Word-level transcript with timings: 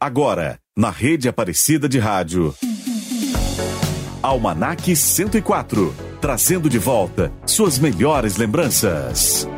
Agora, 0.00 0.60
na 0.76 0.90
rede 0.90 1.28
Aparecida 1.28 1.88
de 1.88 1.98
Rádio. 1.98 2.54
Almanac 4.22 4.94
104, 4.94 5.92
trazendo 6.20 6.70
de 6.70 6.78
volta 6.78 7.32
suas 7.44 7.80
melhores 7.80 8.36
lembranças. 8.36 9.48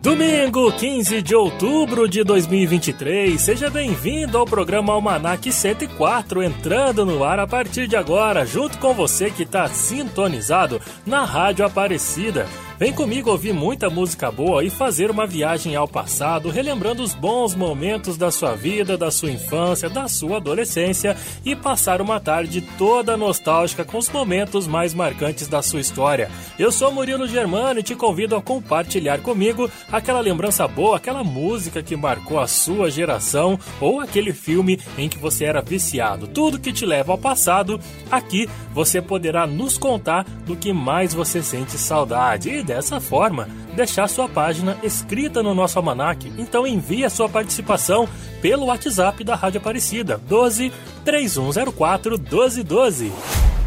Domingo, 0.00 0.70
15 0.70 1.20
de 1.20 1.34
outubro 1.34 2.08
de 2.08 2.22
2023. 2.22 3.40
Seja 3.40 3.68
bem-vindo 3.68 4.38
ao 4.38 4.44
programa 4.44 4.92
Almanac 4.92 5.50
104, 5.50 6.44
entrando 6.44 7.04
no 7.04 7.24
ar 7.24 7.40
a 7.40 7.46
partir 7.46 7.88
de 7.88 7.96
agora, 7.96 8.46
junto 8.46 8.78
com 8.78 8.94
você 8.94 9.32
que 9.32 9.42
está 9.42 9.66
sintonizado 9.66 10.80
na 11.04 11.24
Rádio 11.24 11.66
Aparecida. 11.66 12.46
Vem 12.78 12.92
comigo 12.92 13.30
ouvir 13.30 13.54
muita 13.54 13.88
música 13.88 14.30
boa 14.30 14.62
e 14.62 14.68
fazer 14.68 15.10
uma 15.10 15.26
viagem 15.26 15.74
ao 15.74 15.88
passado, 15.88 16.50
relembrando 16.50 17.02
os 17.02 17.14
bons 17.14 17.54
momentos 17.54 18.18
da 18.18 18.30
sua 18.30 18.54
vida, 18.54 18.98
da 18.98 19.10
sua 19.10 19.30
infância, 19.30 19.88
da 19.88 20.06
sua 20.08 20.36
adolescência 20.36 21.16
e 21.42 21.56
passar 21.56 22.02
uma 22.02 22.20
tarde 22.20 22.60
toda 22.76 23.16
nostálgica 23.16 23.82
com 23.82 23.96
os 23.96 24.10
momentos 24.10 24.66
mais 24.66 24.92
marcantes 24.92 25.48
da 25.48 25.62
sua 25.62 25.80
história. 25.80 26.30
Eu 26.58 26.70
sou 26.70 26.92
Murilo 26.92 27.26
Germano 27.26 27.80
e 27.80 27.82
te 27.82 27.94
convido 27.94 28.36
a 28.36 28.42
compartilhar 28.42 29.22
comigo 29.22 29.70
aquela 29.90 30.20
lembrança 30.20 30.68
boa, 30.68 30.98
aquela 30.98 31.24
música 31.24 31.82
que 31.82 31.96
marcou 31.96 32.38
a 32.38 32.46
sua 32.46 32.90
geração 32.90 33.58
ou 33.80 34.00
aquele 34.00 34.34
filme 34.34 34.78
em 34.98 35.08
que 35.08 35.16
você 35.16 35.46
era 35.46 35.62
viciado. 35.62 36.28
Tudo 36.28 36.60
que 36.60 36.74
te 36.74 36.84
leva 36.84 37.12
ao 37.12 37.18
passado, 37.18 37.80
aqui 38.10 38.46
você 38.74 39.00
poderá 39.00 39.46
nos 39.46 39.78
contar 39.78 40.24
do 40.44 40.54
que 40.54 40.74
mais 40.74 41.14
você 41.14 41.42
sente 41.42 41.78
saudade. 41.78 42.50
E 42.50 42.65
dessa 42.66 43.00
forma 43.00 43.48
deixar 43.74 44.08
sua 44.08 44.28
página 44.28 44.76
escrita 44.82 45.42
no 45.42 45.54
nosso 45.54 45.78
almanac. 45.78 46.30
Então 46.36 46.66
envie 46.66 47.04
a 47.04 47.10
sua 47.10 47.28
participação 47.28 48.08
pelo 48.42 48.66
WhatsApp 48.66 49.22
da 49.22 49.34
Rádio 49.34 49.60
Aparecida 49.60 50.20
12 50.28 50.72
3104 51.04 52.18
1212. 52.18 53.12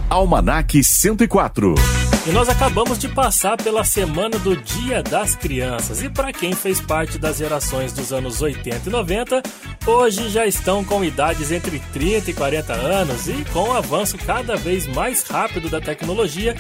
Almanac 0.10 0.84
104. 0.84 1.76
E 2.26 2.32
nós 2.32 2.50
acabamos 2.50 2.98
de 2.98 3.08
passar 3.08 3.56
pela 3.58 3.84
semana 3.84 4.40
do 4.40 4.56
Dia 4.56 5.04
das 5.04 5.36
Crianças. 5.36 6.02
E 6.02 6.10
para 6.10 6.34
quem 6.34 6.52
fez 6.54 6.82
parte 6.82 7.20
das 7.20 7.38
gerações 7.38 7.94
dos 7.94 8.12
anos 8.12 8.42
80 8.42 8.90
e 8.90 8.92
90, 8.92 9.44
hoje 9.86 10.30
já 10.30 10.48
estão 10.48 10.84
com 10.84 11.04
idades 11.04 11.52
entre 11.52 11.80
30 11.94 12.32
e 12.32 12.34
40 12.34 12.74
anos 12.74 13.28
e 13.28 13.46
com 13.54 13.70
o 13.70 13.74
avanço 13.74 14.18
cada 14.18 14.56
vez 14.56 14.88
mais 14.88 15.22
rápido 15.28 15.70
da 15.70 15.80
tecnologia, 15.80 16.56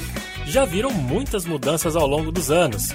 já 0.45 0.63
viram 0.63 0.91
muitas 0.91 1.44
mudanças 1.44 1.95
ao 1.95 2.06
longo 2.06 2.31
dos 2.31 2.52
anos. 2.52 2.89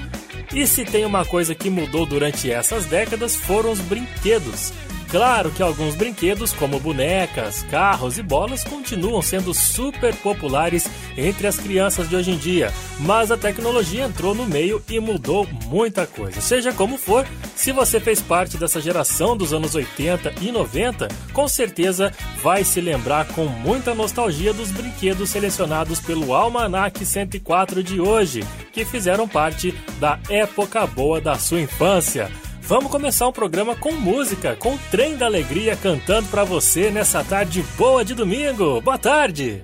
E 0.55 0.69
se 0.69 0.85
tem 0.85 1.05
uma 1.05 1.25
coisa 1.25 1.53
que 1.53 1.69
mudou 1.69 2.07
durante 2.07 2.49
essas 2.49 2.87
décadas 2.87 3.35
foram 3.35 3.73
os 3.73 3.81
brinquedos. 3.81 4.73
Claro 5.15 5.53
que 5.53 5.63
alguns 5.63 5.95
brinquedos, 5.95 6.53
como 6.53 6.81
bonecas, 6.81 7.63
carros 7.71 8.19
e 8.19 8.23
bolas, 8.23 8.65
continuam 8.65 9.23
sendo 9.23 9.55
super 9.55 10.13
populares 10.13 10.91
entre 11.17 11.47
as 11.47 11.57
crianças 11.57 12.09
de 12.09 12.17
hoje 12.17 12.33
em 12.33 12.37
dia, 12.37 12.73
mas 12.99 13.31
a 13.31 13.37
tecnologia 13.37 14.07
entrou 14.07 14.35
no 14.35 14.45
meio 14.45 14.83
e 14.91 14.99
mudou 14.99 15.47
muita 15.67 16.05
coisa. 16.05 16.41
Seja 16.41 16.73
como 16.73 16.99
for, 16.99 17.25
se 17.55 17.71
você 17.71 18.01
fez 18.01 18.21
parte 18.21 18.57
dessa 18.57 18.81
geração 18.81 19.37
dos 19.37 19.53
anos 19.53 19.77
80 19.77 20.35
e 20.43 20.51
90, 20.51 21.07
com 21.33 21.47
certeza 21.47 22.13
vai 22.43 22.65
se 22.65 22.81
lembrar 22.81 23.29
com 23.29 23.45
muita 23.45 23.95
nostalgia 23.95 24.53
dos 24.53 24.73
brinquedos 24.73 25.31
selecionados 25.31 26.01
pelo 26.01 26.35
Almanac 26.35 27.07
104 27.07 27.85
de 27.85 28.01
hoje, 28.01 28.45
que 28.73 28.85
fizeram 28.85 29.29
parte 29.29 29.73
da 30.01 30.19
época 30.29 30.85
boa 30.89 31.21
da 31.21 31.39
sua 31.39 31.61
infância. 31.61 32.29
Vamos 32.67 32.91
começar 32.91 33.29
um 33.29 33.33
programa 33.33 33.77
com 33.77 33.93
música, 33.93 34.57
com 34.57 34.75
o 34.75 34.79
Trem 34.91 35.17
da 35.17 35.27
Alegria 35.27 35.77
cantando 35.77 36.29
para 36.29 36.45
você 36.45 36.91
nessa 36.91 37.23
tarde 37.23 37.63
boa 37.77 38.03
de 38.03 38.15
domingo. 38.15 38.81
Boa 38.81 38.97
tarde! 38.97 39.61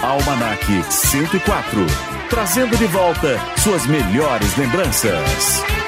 Almanac 0.00 0.64
104, 0.92 1.80
trazendo 2.30 2.76
de 2.76 2.86
volta 2.86 3.36
suas 3.56 3.84
melhores 3.86 4.56
lembranças. 4.56 5.81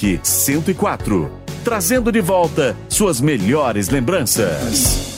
Almanac 0.00 0.20
104, 0.22 1.30
trazendo 1.62 2.10
de 2.10 2.20
volta 2.20 2.74
suas 2.88 3.20
melhores 3.20 3.90
lembranças. 3.90 5.09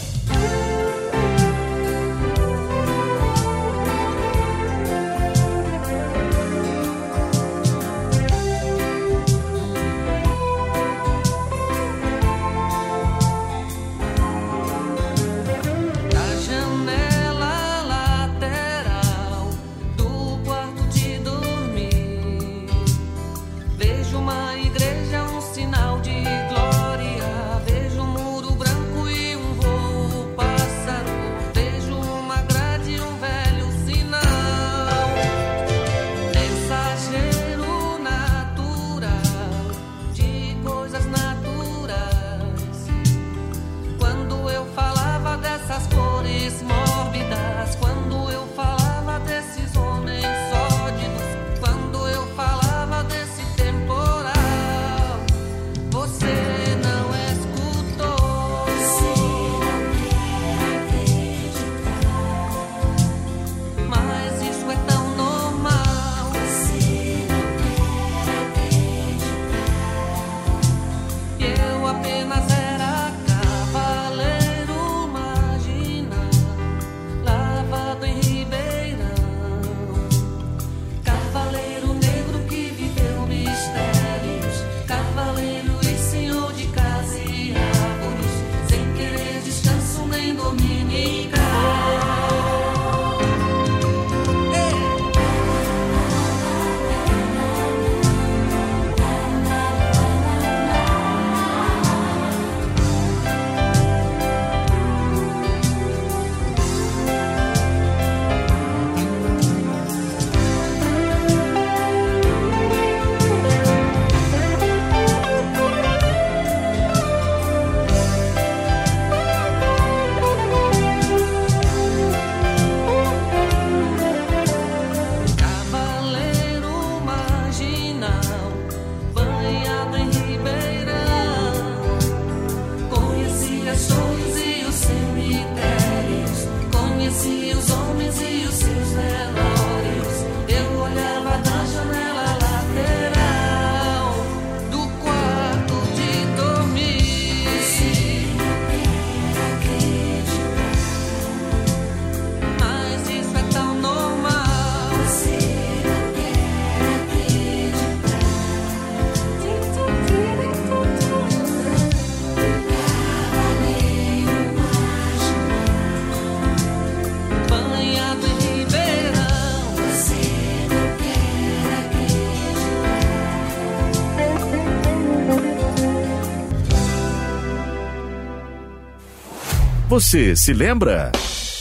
Você 179.93 180.35
se 180.35 180.55
lembra? 180.55 181.13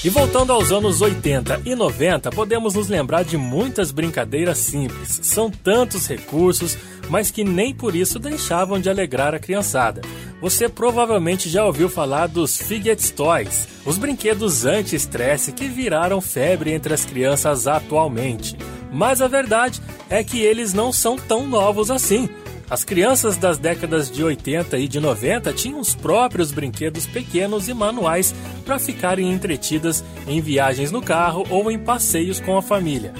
E 0.06 0.10
voltando 0.10 0.54
aos 0.54 0.72
anos 0.72 1.02
80 1.02 1.64
e 1.66 1.76
90, 1.76 2.32
podemos 2.32 2.76
nos 2.76 2.88
lembrar 2.88 3.26
de 3.26 3.36
muitas 3.36 3.92
brincadeiras 3.92 4.58
simples. 4.58 5.20
São 5.22 5.52
tantos 5.52 6.08
recursos, 6.08 6.78
mas 7.10 7.30
que 7.30 7.44
nem 7.44 7.76
por 7.76 7.94
isso 7.94 8.18
deixavam 8.20 8.80
de 8.80 8.90
alegrar 8.90 9.36
a 9.36 9.40
criançada. 9.40 10.02
Você 10.40 10.70
provavelmente 10.70 11.50
já 11.50 11.66
ouviu 11.66 11.90
falar 11.90 12.28
dos 12.28 12.56
Fidget 12.56 13.12
Toys, 13.12 13.68
os 13.86 13.98
brinquedos 13.98 14.64
anti-estresse 14.64 15.52
que 15.52 15.68
viraram 15.68 16.22
febre 16.22 16.72
entre 16.72 16.94
as 16.94 17.04
crianças 17.04 17.68
atualmente. 17.68 18.56
Mas 18.94 19.22
a 19.22 19.28
verdade 19.28 19.82
é 20.10 20.24
que 20.24 20.40
eles 20.40 20.74
não 20.74 20.94
são 20.94 21.18
tão 21.18 21.46
novos 21.46 21.92
assim. 21.92 22.30
As 22.72 22.86
crianças 22.86 23.36
das 23.36 23.58
décadas 23.58 24.10
de 24.10 24.24
80 24.24 24.78
e 24.78 24.88
de 24.88 24.98
90 25.02 25.52
tinham 25.52 25.78
os 25.78 25.94
próprios 25.94 26.54
brinquedos 26.54 27.06
pequenos 27.06 27.68
e 27.68 27.74
manuais 27.74 28.34
para 28.64 28.80
ficarem 28.80 29.30
entretidas 29.30 30.02
em 30.26 30.40
viagens 30.40 30.90
no 30.90 31.02
carro 31.02 31.46
ou 31.50 31.70
em 31.70 31.78
passeios 31.78 32.40
com 32.40 32.58
a 32.58 32.62
família. 32.62 33.14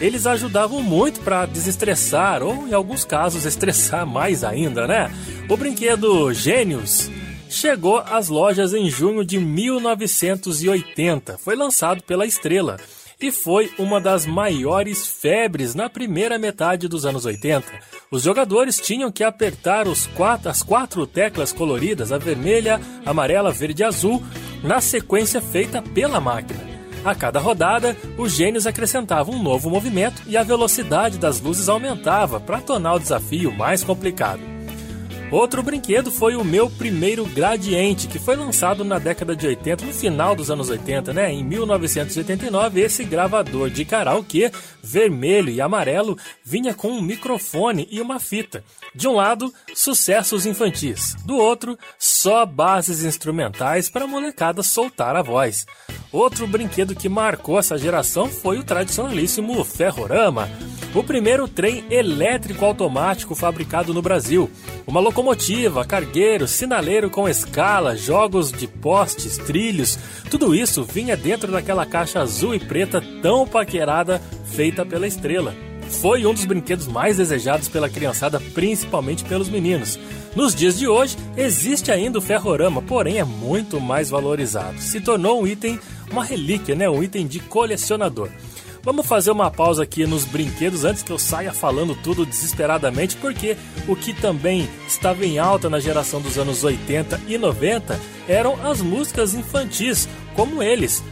Eles 0.00 0.26
ajudavam 0.26 0.82
muito 0.82 1.20
para 1.20 1.44
desestressar 1.44 2.42
ou, 2.42 2.66
em 2.66 2.72
alguns 2.72 3.04
casos, 3.04 3.44
estressar 3.44 4.06
mais 4.06 4.42
ainda, 4.42 4.86
né? 4.86 5.12
O 5.50 5.56
brinquedo 5.58 6.32
Gênios 6.32 7.10
chegou 7.50 7.98
às 7.98 8.30
lojas 8.30 8.72
em 8.72 8.88
junho 8.88 9.22
de 9.22 9.38
1980. 9.38 11.36
Foi 11.36 11.54
lançado 11.54 12.02
pela 12.04 12.24
Estrela 12.24 12.78
e 13.24 13.32
foi 13.32 13.72
uma 13.78 14.00
das 14.00 14.26
maiores 14.26 15.06
febres 15.08 15.74
na 15.74 15.88
primeira 15.88 16.38
metade 16.38 16.86
dos 16.88 17.06
anos 17.06 17.24
80. 17.24 17.66
Os 18.10 18.22
jogadores 18.22 18.78
tinham 18.78 19.10
que 19.10 19.24
apertar 19.24 19.86
quatro, 20.14 20.50
as 20.50 20.62
quatro 20.62 21.06
teclas 21.06 21.50
coloridas, 21.50 22.12
a 22.12 22.18
vermelha, 22.18 22.78
amarela, 23.04 23.50
verde 23.50 23.82
e 23.82 23.84
azul, 23.84 24.22
na 24.62 24.80
sequência 24.80 25.40
feita 25.40 25.80
pela 25.80 26.20
máquina. 26.20 26.60
A 27.02 27.14
cada 27.14 27.40
rodada, 27.40 27.96
os 28.18 28.32
gênios 28.32 28.66
acrescentavam 28.66 29.34
um 29.34 29.42
novo 29.42 29.70
movimento 29.70 30.22
e 30.26 30.36
a 30.36 30.42
velocidade 30.42 31.18
das 31.18 31.40
luzes 31.40 31.68
aumentava 31.68 32.38
para 32.38 32.60
tornar 32.60 32.94
o 32.94 33.00
desafio 33.00 33.50
mais 33.52 33.82
complicado. 33.82 34.53
Outro 35.30 35.62
brinquedo 35.62 36.12
foi 36.12 36.36
o 36.36 36.44
meu 36.44 36.70
primeiro 36.70 37.24
Gradiente, 37.26 38.06
que 38.06 38.18
foi 38.18 38.36
lançado 38.36 38.84
na 38.84 38.98
década 38.98 39.34
de 39.34 39.46
80, 39.46 39.84
no 39.84 39.92
final 39.92 40.36
dos 40.36 40.50
anos 40.50 40.70
80, 40.70 41.12
né? 41.12 41.32
Em 41.32 41.42
1989, 41.42 42.80
esse 42.80 43.04
gravador 43.04 43.68
de 43.68 43.84
karaokê 43.84 44.52
vermelho 44.82 45.50
e 45.50 45.60
amarelo 45.60 46.16
vinha 46.44 46.72
com 46.74 46.88
um 46.88 47.02
microfone 47.02 47.88
e 47.90 48.00
uma 48.00 48.20
fita. 48.20 48.62
De 48.94 49.08
um 49.08 49.14
lado, 49.14 49.52
sucessos 49.74 50.46
infantis, 50.46 51.16
do 51.24 51.36
outro, 51.36 51.76
só 51.98 52.46
bases 52.46 53.02
instrumentais 53.02 53.88
para 53.88 54.04
a 54.04 54.08
molecada 54.08 54.62
soltar 54.62 55.16
a 55.16 55.22
voz. 55.22 55.66
Outro 56.12 56.46
brinquedo 56.46 56.94
que 56.94 57.08
marcou 57.08 57.58
essa 57.58 57.76
geração 57.76 58.28
foi 58.28 58.58
o 58.58 58.64
tradicionalíssimo 58.64 59.64
Ferrorama, 59.64 60.48
o 60.94 61.02
primeiro 61.02 61.48
trem 61.48 61.84
elétrico 61.90 62.64
automático 62.64 63.34
fabricado 63.34 63.92
no 63.92 64.00
Brasil. 64.00 64.48
Uma 64.86 65.00
locomotiva, 65.14 65.84
cargueiro, 65.84 66.48
sinaleiro 66.48 67.08
com 67.08 67.28
escala, 67.28 67.96
jogos 67.96 68.50
de 68.50 68.66
postes, 68.66 69.38
trilhos, 69.38 69.96
tudo 70.28 70.52
isso 70.52 70.82
vinha 70.82 71.16
dentro 71.16 71.52
daquela 71.52 71.86
caixa 71.86 72.18
azul 72.18 72.52
e 72.52 72.58
preta 72.58 73.00
tão 73.22 73.46
paquerada 73.46 74.20
feita 74.44 74.84
pela 74.84 75.06
estrela. 75.06 75.54
foi 76.02 76.26
um 76.26 76.34
dos 76.34 76.44
brinquedos 76.44 76.88
mais 76.88 77.18
desejados 77.18 77.68
pela 77.68 77.88
criançada, 77.88 78.40
principalmente 78.40 79.22
pelos 79.22 79.48
meninos. 79.48 80.00
Nos 80.34 80.52
dias 80.52 80.76
de 80.76 80.88
hoje, 80.88 81.16
existe 81.36 81.92
ainda 81.92 82.18
o 82.18 82.22
ferrorama, 82.22 82.82
porém 82.82 83.18
é 83.18 83.24
muito 83.24 83.80
mais 83.80 84.10
valorizado. 84.10 84.80
Se 84.80 85.00
tornou 85.00 85.40
um 85.40 85.46
item, 85.46 85.78
uma 86.10 86.24
relíquia, 86.24 86.74
né? 86.74 86.90
um 86.90 87.04
item 87.04 87.24
de 87.28 87.38
colecionador. 87.38 88.30
Vamos 88.84 89.06
fazer 89.06 89.30
uma 89.30 89.50
pausa 89.50 89.82
aqui 89.82 90.06
nos 90.06 90.26
brinquedos 90.26 90.84
antes 90.84 91.02
que 91.02 91.10
eu 91.10 91.18
saia 91.18 91.54
falando 91.54 91.94
tudo 91.94 92.26
desesperadamente, 92.26 93.16
porque 93.16 93.56
o 93.88 93.96
que 93.96 94.12
também 94.12 94.68
estava 94.86 95.24
em 95.24 95.38
alta 95.38 95.70
na 95.70 95.80
geração 95.80 96.20
dos 96.20 96.36
anos 96.36 96.62
80 96.62 97.18
e 97.26 97.38
90 97.38 97.98
eram 98.28 98.58
as 98.62 98.82
músicas 98.82 99.32
infantis, 99.32 100.06
como 100.36 100.62
eles. 100.62 101.02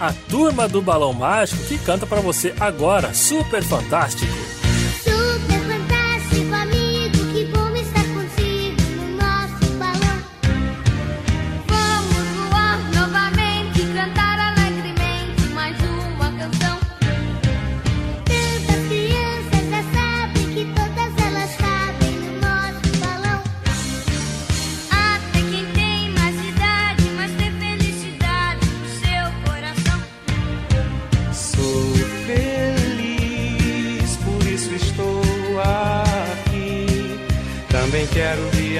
A 0.00 0.12
Turma 0.28 0.66
do 0.66 0.82
Balão 0.82 1.12
Mágico 1.12 1.62
que 1.64 1.78
canta 1.78 2.04
para 2.04 2.20
você 2.20 2.52
agora, 2.58 3.14
super 3.14 3.62
fantástico. 3.62 4.59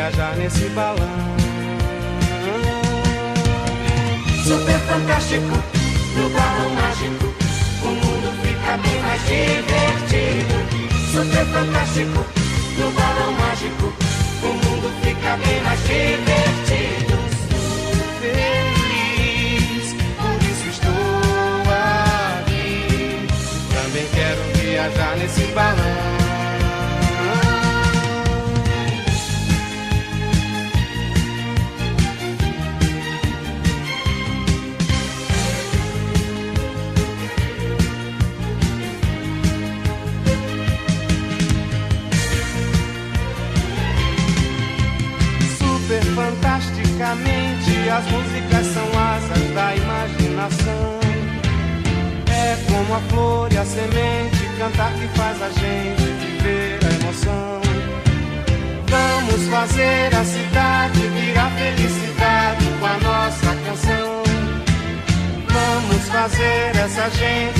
Viajar 0.00 0.34
nesse 0.36 0.64
balão. 0.70 1.36
Super 4.42 4.78
fantástico, 4.88 5.54
no 6.16 6.30
balão 6.30 6.70
mágico, 6.74 7.26
o 7.82 7.88
mundo 7.88 8.32
fica 8.42 8.78
bem 8.78 8.98
mais 9.02 9.22
divertido. 9.26 10.54
Super 11.12 11.44
fantástico, 11.46 12.24
no 12.78 12.90
balão 12.92 13.32
mágico, 13.32 13.92
o 14.42 14.46
mundo 14.46 14.90
fica 15.02 15.36
bem 15.36 15.60
mais 15.62 15.80
divertido. 15.80 17.16
Feliz, 18.20 19.86
por 20.16 20.38
isso 20.50 20.68
estou 20.70 21.62
aqui. 22.40 23.28
Também 23.74 24.06
quero 24.14 24.42
viajar 24.54 25.16
nesse 25.18 25.44
balão. 25.52 26.19
Fantasticamente, 47.10 47.88
as 47.90 48.04
músicas 48.06 48.66
são 48.66 48.88
asas 48.98 49.54
da 49.54 49.74
imaginação. 49.74 51.00
É 52.28 52.56
como 52.70 52.94
a 52.94 53.00
flor 53.08 53.52
e 53.52 53.58
a 53.58 53.64
semente, 53.64 54.48
cantar 54.58 54.92
que 54.92 55.08
faz 55.18 55.42
a 55.42 55.48
gente 55.48 56.02
viver 56.02 56.78
a 56.84 57.02
emoção. 57.02 57.60
Vamos 58.86 59.48
fazer 59.48 60.14
a 60.14 60.24
cidade 60.24 61.00
virar 61.00 61.50
felicidade 61.50 62.64
com 62.78 62.86
a 62.86 62.98
nossa 62.98 63.56
canção. 63.66 64.22
Vamos 65.48 66.08
fazer 66.08 66.76
essa 66.76 67.10
gente 67.10 67.59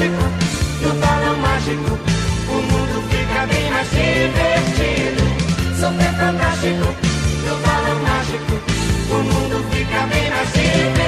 fantástico, 0.00 0.22
no 0.82 0.94
balão 0.94 1.36
mágico, 1.36 1.98
o 2.48 2.54
mundo 2.54 3.02
fica 3.10 3.46
bem 3.46 3.70
mais 3.70 3.90
divertido. 3.90 5.22
Super 5.76 6.12
fantástico, 6.18 6.94
no 7.46 7.56
balão 7.58 7.98
mágico, 8.02 8.54
o 9.10 9.14
mundo 9.14 9.64
fica 9.70 10.06
bem 10.06 10.30
mais 10.30 10.52
divertido. 10.52 10.99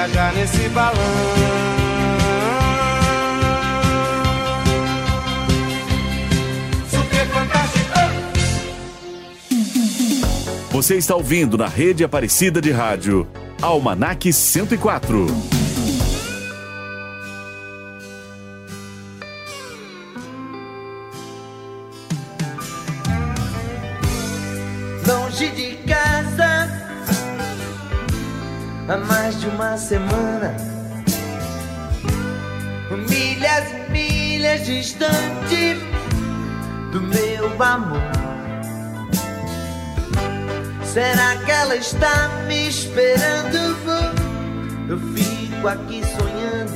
Viajar 0.00 0.32
nesse 0.32 0.68
balão. 0.70 0.96
Você 10.70 10.96
está 10.96 11.14
ouvindo 11.14 11.58
na 11.58 11.66
rede 11.66 12.02
Aparecida 12.02 12.60
de 12.60 12.70
Rádio, 12.70 13.28
Almanac 13.60 14.32
104. 14.32 15.59
Amor. 37.70 38.02
Será 40.84 41.36
que 41.44 41.50
ela 41.50 41.76
está 41.76 42.28
me 42.48 42.68
esperando? 42.68 43.58
Eu 44.88 44.98
fico 45.14 45.68
aqui 45.68 46.02
sonhando, 46.18 46.72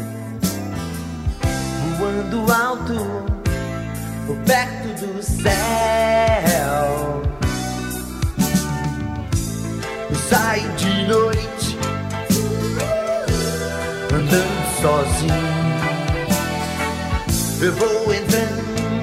voando 1.98 2.52
alto, 2.52 3.24
perto 4.46 5.04
do 5.04 5.20
céu. 5.20 5.52
Eu 10.10 10.16
saio 10.30 10.70
de 10.74 11.08
noite, 11.08 11.78
andando 14.14 14.80
sozinho. 14.80 15.54
Eu 17.60 17.72
vou 17.72 18.14
entrando 18.14 18.73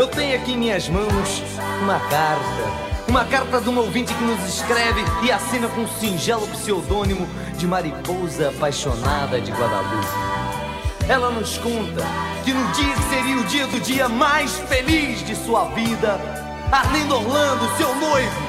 Eu 0.00 0.08
tenho 0.08 0.34
aqui 0.34 0.52
em 0.52 0.56
minhas 0.56 0.88
mãos 0.88 1.42
uma 1.82 2.00
carta. 2.00 2.90
Uma 3.06 3.22
carta 3.26 3.60
de 3.60 3.68
um 3.68 3.76
ouvinte 3.76 4.14
que 4.14 4.24
nos 4.24 4.42
escreve 4.48 5.04
e 5.22 5.30
assina 5.30 5.68
com 5.68 5.82
um 5.82 5.88
singelo 5.88 6.48
pseudônimo 6.48 7.28
de 7.58 7.66
Mariposa 7.66 8.48
Apaixonada 8.48 9.38
de 9.38 9.52
Guadalupe. 9.52 10.06
Ela 11.06 11.30
nos 11.30 11.58
conta 11.58 12.02
que 12.46 12.50
no 12.50 12.66
dia 12.72 12.94
que 12.94 13.02
seria 13.14 13.36
o 13.36 13.44
dia 13.44 13.66
do 13.66 13.78
dia 13.78 14.08
mais 14.08 14.56
feliz 14.60 15.22
de 15.22 15.36
sua 15.36 15.66
vida, 15.66 16.18
Arlindo 16.72 17.16
Orlando, 17.16 17.76
seu 17.76 17.94
noivo, 17.94 18.40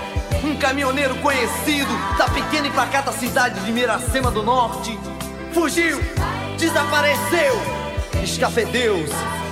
um 0.46 0.56
caminhoneiro 0.56 1.16
conhecido 1.16 1.92
da 2.18 2.30
pequena 2.30 2.68
e 2.68 2.72
pacata 2.72 3.12
cidade 3.12 3.60
de 3.60 3.74
Miracema 3.74 4.32
do 4.32 4.42
Norte, 4.42 4.98
fugiu, 5.54 6.00
desapareceu, 6.58 7.62
escafedeu-se. 8.24 9.41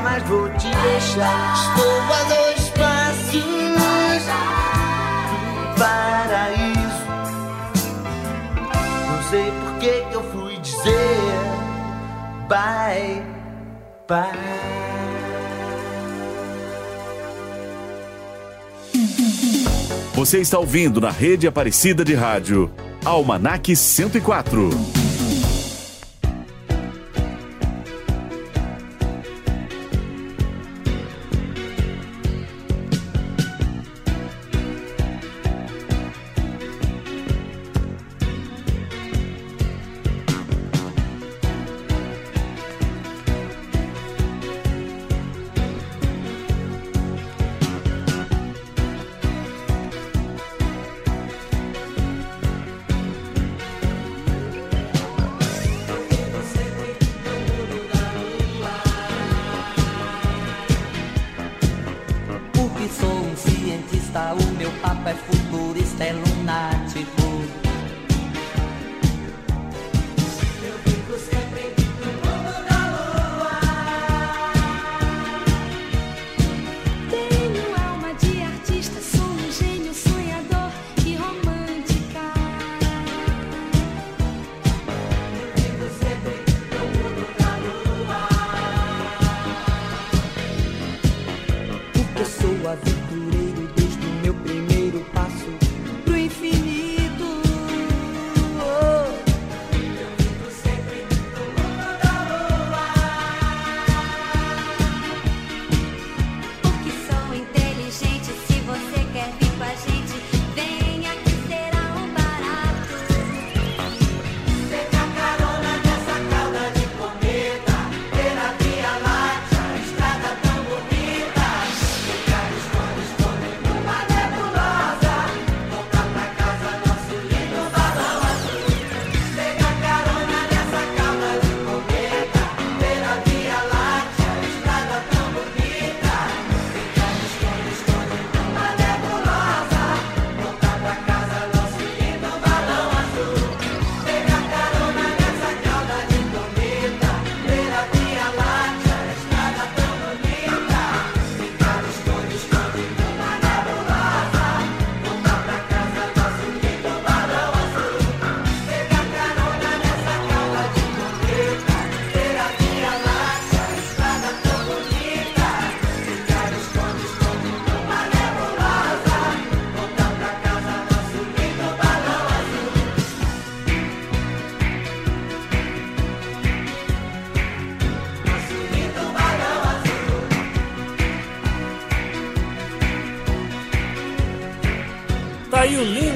mais 0.00 0.22
vou 0.24 0.48
te 0.50 0.68
deixar. 0.68 1.54
Estou 1.54 2.00
a 2.12 2.22
dois 2.24 2.68
passos 2.70 3.44
do 5.30 5.78
paraíso. 5.78 7.04
Não 9.10 9.22
sei 9.30 9.50
por 9.50 9.78
que 9.78 10.00
que 10.10 10.14
eu 10.14 10.22
fui 10.32 10.56
dizer 10.58 11.54
bye 12.48 13.22
bye. 14.08 14.64
Você 20.14 20.38
está 20.38 20.58
ouvindo 20.58 21.00
na 21.00 21.10
rede 21.10 21.46
Aparecida 21.48 22.04
de 22.04 22.14
Rádio, 22.14 22.70
Almanac 23.04 23.74
104. 23.74 25.03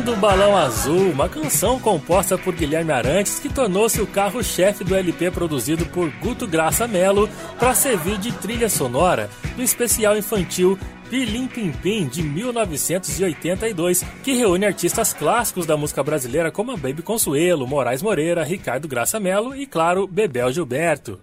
Aí 0.09 0.13
o 0.13 0.15
lindo 0.15 0.17
Balão 0.17 0.57
Azul, 0.57 1.11
uma 1.11 1.29
canção 1.29 1.79
composta 1.79 2.39
por 2.39 2.55
Guilherme 2.55 2.93
Arantes 2.93 3.39
que 3.39 3.49
tornou-se 3.49 4.01
o 4.01 4.07
carro-chefe 4.07 4.83
do 4.85 4.95
LP 4.95 5.31
produzido 5.31 5.85
por 5.87 6.11
Guto 6.19 6.47
Graça 6.47 6.89
Mello 6.89 7.29
para 7.59 7.75
servir 7.75 8.19
de 8.19 8.33
trilha 8.33 8.69
sonora 8.69 9.29
do 9.57 9.63
especial 9.63 10.17
infantil 10.17 10.79
Pilim 11.11 11.47
Pim 11.47 11.73
Pim 11.73 12.07
de 12.07 12.23
1982, 12.23 14.05
que 14.23 14.33
reúne 14.33 14.67
artistas 14.67 15.13
clássicos 15.13 15.67
da 15.67 15.77
música 15.77 16.03
brasileira 16.03 16.51
como 16.51 16.73
a 16.73 16.77
Baby 16.77 17.03
Consuelo, 17.03 17.67
Moraes 17.67 18.03
Moreira, 18.03 18.45
Ricardo 18.45 18.89
Graça 18.89 19.19
Mello 19.19 19.55
e, 19.55 19.67
claro, 19.67 20.07
Bebel 20.07 20.53
Gilberto. 20.53 21.19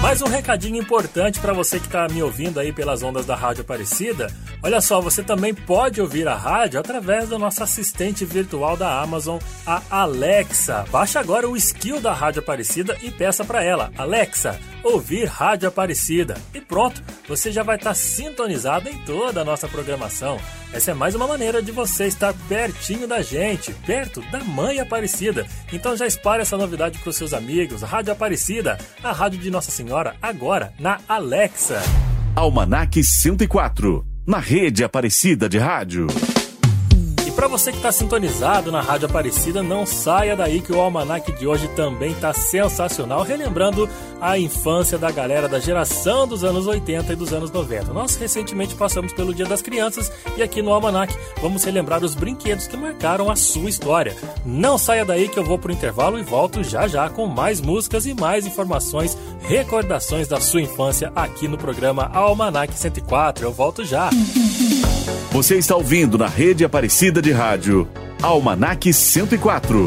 Mais 0.00 0.20
um 0.20 0.26
recadinho 0.26 0.76
importante 0.76 1.40
para 1.40 1.54
você 1.54 1.80
que 1.80 1.86
está 1.86 2.06
me 2.08 2.22
ouvindo 2.22 2.60
aí 2.60 2.72
pelas 2.72 3.02
ondas 3.02 3.24
da 3.24 3.34
Rádio 3.34 3.62
Aparecida. 3.62 4.30
Olha 4.64 4.80
só, 4.80 4.98
você 4.98 5.22
também 5.22 5.52
pode 5.52 6.00
ouvir 6.00 6.26
a 6.26 6.34
rádio 6.34 6.80
através 6.80 7.28
do 7.28 7.38
nosso 7.38 7.62
assistente 7.62 8.24
virtual 8.24 8.78
da 8.78 8.98
Amazon, 9.02 9.38
a 9.66 9.82
Alexa. 9.90 10.86
Baixe 10.90 11.18
agora 11.18 11.46
o 11.46 11.54
skill 11.54 12.00
da 12.00 12.14
Rádio 12.14 12.40
Aparecida 12.40 12.96
e 13.02 13.10
peça 13.10 13.44
para 13.44 13.62
ela, 13.62 13.92
Alexa, 13.98 14.58
ouvir 14.82 15.26
Rádio 15.26 15.68
Aparecida. 15.68 16.38
E 16.54 16.62
pronto, 16.62 17.02
você 17.28 17.52
já 17.52 17.62
vai 17.62 17.76
estar 17.76 17.92
sintonizado 17.92 18.88
em 18.88 18.96
toda 19.04 19.42
a 19.42 19.44
nossa 19.44 19.68
programação. 19.68 20.40
Essa 20.72 20.92
é 20.92 20.94
mais 20.94 21.14
uma 21.14 21.28
maneira 21.28 21.62
de 21.62 21.70
você 21.70 22.06
estar 22.06 22.32
pertinho 22.48 23.06
da 23.06 23.20
gente, 23.20 23.70
perto 23.86 24.22
da 24.30 24.42
Mãe 24.42 24.80
Aparecida. 24.80 25.46
Então 25.74 25.94
já 25.94 26.06
espalhe 26.06 26.40
essa 26.40 26.56
novidade 26.56 26.98
para 27.00 27.10
os 27.10 27.16
seus 27.16 27.34
amigos. 27.34 27.82
Rádio 27.82 28.14
Aparecida, 28.14 28.78
a 29.02 29.12
rádio 29.12 29.38
de 29.40 29.50
Nossa 29.50 29.70
Senhora, 29.70 30.16
agora 30.22 30.72
na 30.80 31.00
Alexa. 31.06 31.82
Almanac 32.34 33.04
104 33.04 34.13
na 34.26 34.38
rede 34.38 34.84
Aparecida 34.84 35.48
de 35.48 35.58
Rádio. 35.58 36.06
Para 37.34 37.48
você 37.48 37.72
que 37.72 37.78
está 37.78 37.90
sintonizado 37.90 38.70
na 38.70 38.80
Rádio 38.80 39.06
Aparecida, 39.06 39.60
não 39.60 39.84
saia 39.84 40.36
daí 40.36 40.60
que 40.60 40.72
o 40.72 40.80
almanac 40.80 41.32
de 41.32 41.46
hoje 41.46 41.66
também 41.68 42.12
está 42.12 42.32
sensacional, 42.32 43.22
relembrando 43.22 43.88
a 44.20 44.38
infância 44.38 44.96
da 44.96 45.10
galera 45.10 45.48
da 45.48 45.58
geração 45.58 46.28
dos 46.28 46.44
anos 46.44 46.66
80 46.68 47.12
e 47.12 47.16
dos 47.16 47.32
anos 47.32 47.50
90. 47.50 47.92
Nós 47.92 48.14
recentemente 48.14 48.76
passamos 48.76 49.12
pelo 49.12 49.34
Dia 49.34 49.46
das 49.46 49.60
Crianças 49.60 50.12
e 50.36 50.42
aqui 50.42 50.62
no 50.62 50.72
almanac 50.72 51.14
vamos 51.42 51.64
relembrar 51.64 52.04
os 52.04 52.14
brinquedos 52.14 52.68
que 52.68 52.76
marcaram 52.76 53.28
a 53.28 53.34
sua 53.34 53.68
história. 53.68 54.16
Não 54.46 54.78
saia 54.78 55.04
daí 55.04 55.28
que 55.28 55.38
eu 55.38 55.44
vou 55.44 55.58
pro 55.58 55.72
intervalo 55.72 56.18
e 56.18 56.22
volto 56.22 56.62
já 56.62 56.86
já 56.86 57.08
com 57.08 57.26
mais 57.26 57.60
músicas 57.60 58.06
e 58.06 58.14
mais 58.14 58.46
informações, 58.46 59.18
recordações 59.40 60.28
da 60.28 60.40
sua 60.40 60.62
infância 60.62 61.12
aqui 61.16 61.48
no 61.48 61.58
programa 61.58 62.10
Almanac 62.14 62.72
104. 62.72 63.44
Eu 63.44 63.52
volto 63.52 63.84
já. 63.84 64.08
Você 65.34 65.56
está 65.56 65.74
ouvindo 65.74 66.16
na 66.16 66.28
rede 66.28 66.64
Aparecida 66.64 67.20
de 67.24 67.32
Rádio, 67.32 67.88
Almanac 68.22 68.92
104. 68.92 69.86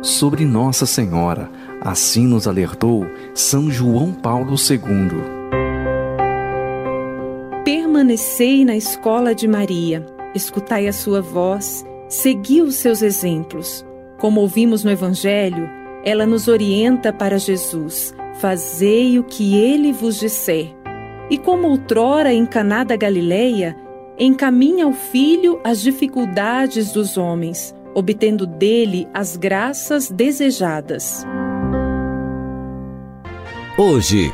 Sobre 0.00 0.46
Nossa 0.46 0.86
Senhora, 0.86 1.50
assim 1.82 2.26
nos 2.26 2.48
alertou 2.48 3.06
São 3.34 3.70
João 3.70 4.14
Paulo 4.14 4.54
II. 4.54 5.20
Permanecei 7.66 8.64
na 8.64 8.74
escola 8.74 9.34
de 9.34 9.46
Maria, 9.46 10.06
escutai 10.34 10.88
a 10.88 10.92
sua 10.94 11.20
voz, 11.20 11.84
segui 12.08 12.62
os 12.62 12.76
seus 12.76 13.02
exemplos. 13.02 13.84
Como 14.18 14.40
ouvimos 14.40 14.82
no 14.82 14.90
Evangelho, 14.90 15.68
ela 16.02 16.24
nos 16.24 16.48
orienta 16.48 17.12
para 17.12 17.38
Jesus: 17.38 18.14
fazei 18.40 19.18
o 19.18 19.22
que 19.22 19.54
ele 19.54 19.92
vos 19.92 20.18
disser. 20.18 20.74
E 21.28 21.36
como 21.36 21.68
outrora 21.68 22.32
em 22.32 22.46
Caná 22.46 22.84
da 22.84 22.96
Galileia, 22.96 23.83
encaminha 24.18 24.84
ao 24.84 24.92
filho 24.92 25.60
as 25.64 25.80
dificuldades 25.80 26.92
dos 26.92 27.16
homens, 27.16 27.74
obtendo 27.94 28.46
dele 28.46 29.08
as 29.12 29.36
graças 29.36 30.10
desejadas. 30.10 31.26
Hoje, 33.76 34.32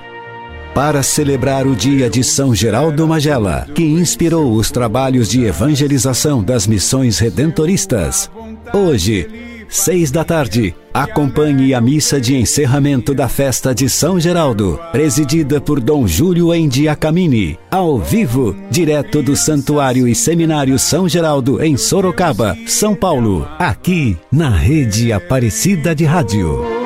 para 0.75 1.03
celebrar 1.03 1.67
o 1.67 1.75
dia 1.75 2.09
de 2.11 2.23
São 2.23 2.55
Geraldo 2.55 3.07
Magela, 3.09 3.67
que 3.75 3.83
inspirou 3.83 4.53
os 4.53 4.71
trabalhos 4.71 5.29
de 5.29 5.45
evangelização 5.45 6.43
das 6.43 6.67
missões 6.67 7.19
redentoristas. 7.19 8.31
Hoje, 8.73 9.50
seis 9.71 10.11
da 10.11 10.25
tarde, 10.25 10.75
acompanhe 10.93 11.73
a 11.73 11.81
missa 11.81 12.21
de 12.21 12.37
encerramento 12.37 13.15
da 13.15 13.29
festa 13.29 13.75
de 13.75 13.89
São 13.89 14.19
Geraldo, 14.19 14.79
presidida 14.91 15.61
por 15.61 15.81
Dom 15.81 16.07
Júlio 16.07 16.55
Endiacamini, 16.55 17.59
ao 17.71 17.99
vivo, 17.99 18.57
direto 18.71 19.23
do 19.23 19.37
Santuário 19.37 20.09
e 20.09 20.15
Seminário 20.15 20.79
São 20.79 21.09
Geraldo, 21.09 21.63
em 21.63 21.77
Sorocaba, 21.77 22.57
São 22.67 22.95
Paulo, 22.95 23.49
aqui 23.59 24.17
na 24.31 24.51
Rede 24.51 25.13
Aparecida 25.13 25.95
de 25.95 26.05
Rádio. 26.05 26.80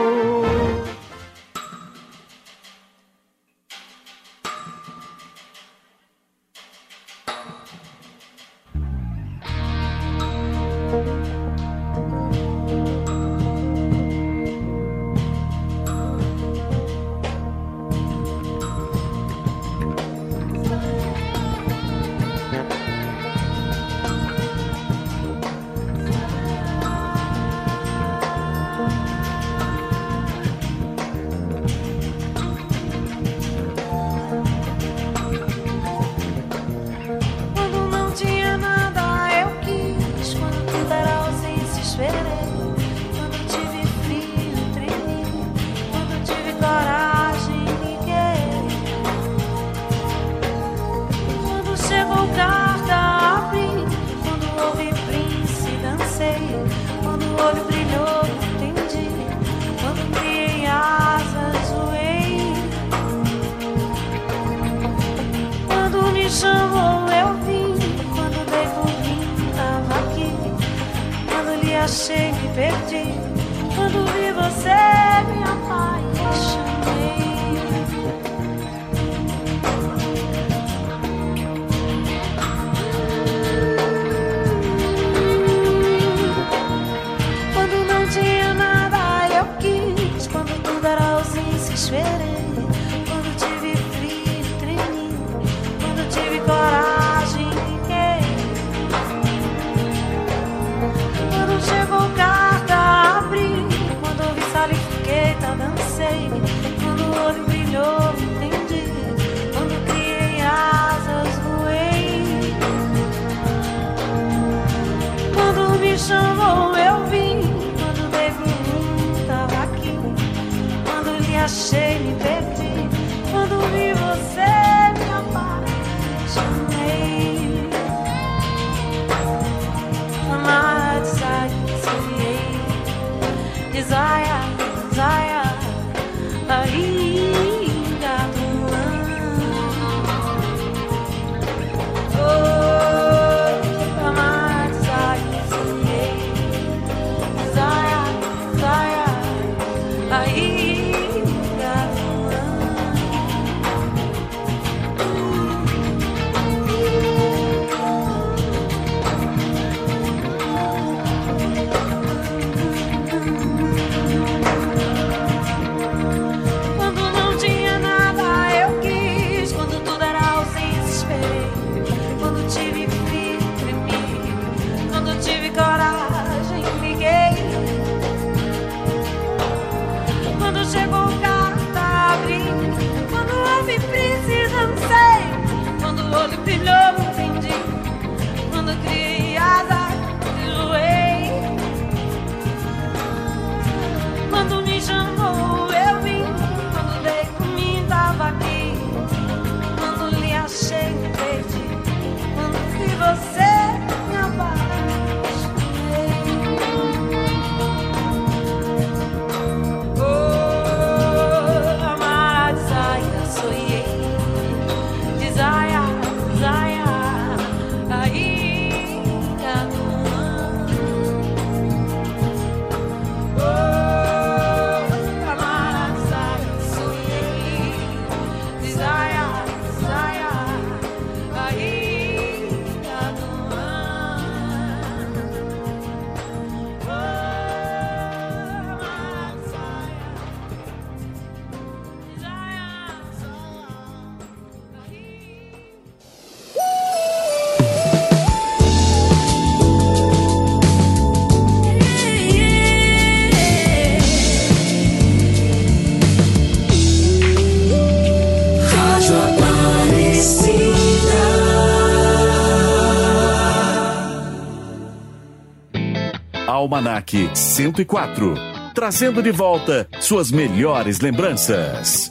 Almanac 266.64 267.30
104. 267.34 268.34
Trazendo 268.74 269.22
de 269.22 269.30
volta 269.30 269.86
suas 270.00 270.32
melhores 270.32 270.98
lembranças. 270.98 272.10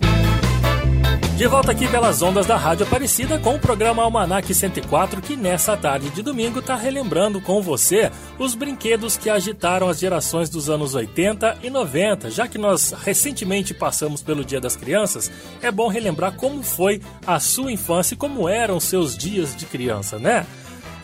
De 1.35 1.47
volta 1.47 1.71
aqui 1.71 1.87
pelas 1.87 2.21
ondas 2.21 2.45
da 2.45 2.55
Rádio 2.55 2.85
Aparecida 2.85 3.39
com 3.39 3.55
o 3.55 3.59
programa 3.59 4.03
Almanac 4.03 4.53
104, 4.53 5.23
que 5.23 5.35
nessa 5.35 5.75
tarde 5.75 6.11
de 6.11 6.21
domingo 6.21 6.59
está 6.59 6.75
relembrando 6.75 7.41
com 7.41 7.63
você 7.63 8.11
os 8.37 8.53
brinquedos 8.53 9.17
que 9.17 9.27
agitaram 9.27 9.89
as 9.89 9.97
gerações 9.97 10.51
dos 10.51 10.69
anos 10.69 10.93
80 10.93 11.57
e 11.63 11.71
90. 11.71 12.29
Já 12.29 12.47
que 12.47 12.59
nós 12.59 12.91
recentemente 12.91 13.73
passamos 13.73 14.21
pelo 14.21 14.45
Dia 14.45 14.61
das 14.61 14.75
Crianças, 14.75 15.31
é 15.63 15.71
bom 15.71 15.87
relembrar 15.87 16.35
como 16.35 16.61
foi 16.61 17.01
a 17.25 17.39
sua 17.39 17.71
infância 17.71 18.13
e 18.13 18.17
como 18.17 18.47
eram 18.47 18.79
seus 18.79 19.17
dias 19.17 19.55
de 19.55 19.65
criança, 19.65 20.19
né? 20.19 20.45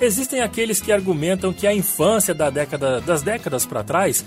Existem 0.01 0.39
aqueles 0.41 0.79
que 0.79 0.91
argumentam 0.91 1.51
que 1.51 1.67
a 1.67 1.73
infância 1.73 2.33
da 2.33 2.49
década, 2.49 3.01
das 3.01 3.21
décadas 3.21 3.65
para 3.65 3.83
trás 3.83 4.23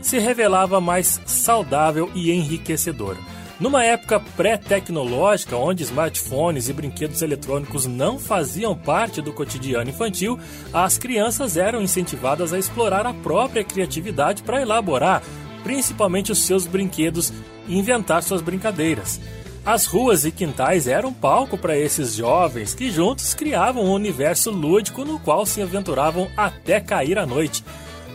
se 0.00 0.18
revelava 0.18 0.80
mais 0.80 1.20
saudável 1.26 2.10
e 2.14 2.30
enriquecedora. 2.30 3.18
Numa 3.58 3.82
época 3.82 4.20
pré-tecnológica, 4.36 5.56
onde 5.56 5.82
smartphones 5.82 6.68
e 6.68 6.72
brinquedos 6.72 7.22
eletrônicos 7.22 7.86
não 7.86 8.18
faziam 8.18 8.76
parte 8.76 9.22
do 9.22 9.32
cotidiano 9.32 9.90
infantil, 9.90 10.38
as 10.72 10.98
crianças 10.98 11.56
eram 11.56 11.82
incentivadas 11.82 12.52
a 12.52 12.58
explorar 12.58 13.06
a 13.06 13.14
própria 13.14 13.64
criatividade 13.64 14.42
para 14.42 14.60
elaborar, 14.60 15.22
principalmente 15.64 16.30
os 16.30 16.44
seus 16.44 16.66
brinquedos 16.66 17.32
e 17.66 17.76
inventar 17.78 18.22
suas 18.22 18.42
brincadeiras. 18.42 19.20
As 19.66 19.84
ruas 19.84 20.24
e 20.24 20.30
quintais 20.30 20.86
eram 20.86 21.12
palco 21.12 21.58
para 21.58 21.76
esses 21.76 22.14
jovens 22.14 22.72
que 22.72 22.88
juntos 22.88 23.34
criavam 23.34 23.84
um 23.84 23.92
universo 23.92 24.48
lúdico 24.48 25.04
no 25.04 25.18
qual 25.18 25.44
se 25.44 25.60
aventuravam 25.60 26.30
até 26.36 26.78
cair 26.80 27.18
a 27.18 27.26
noite. 27.26 27.64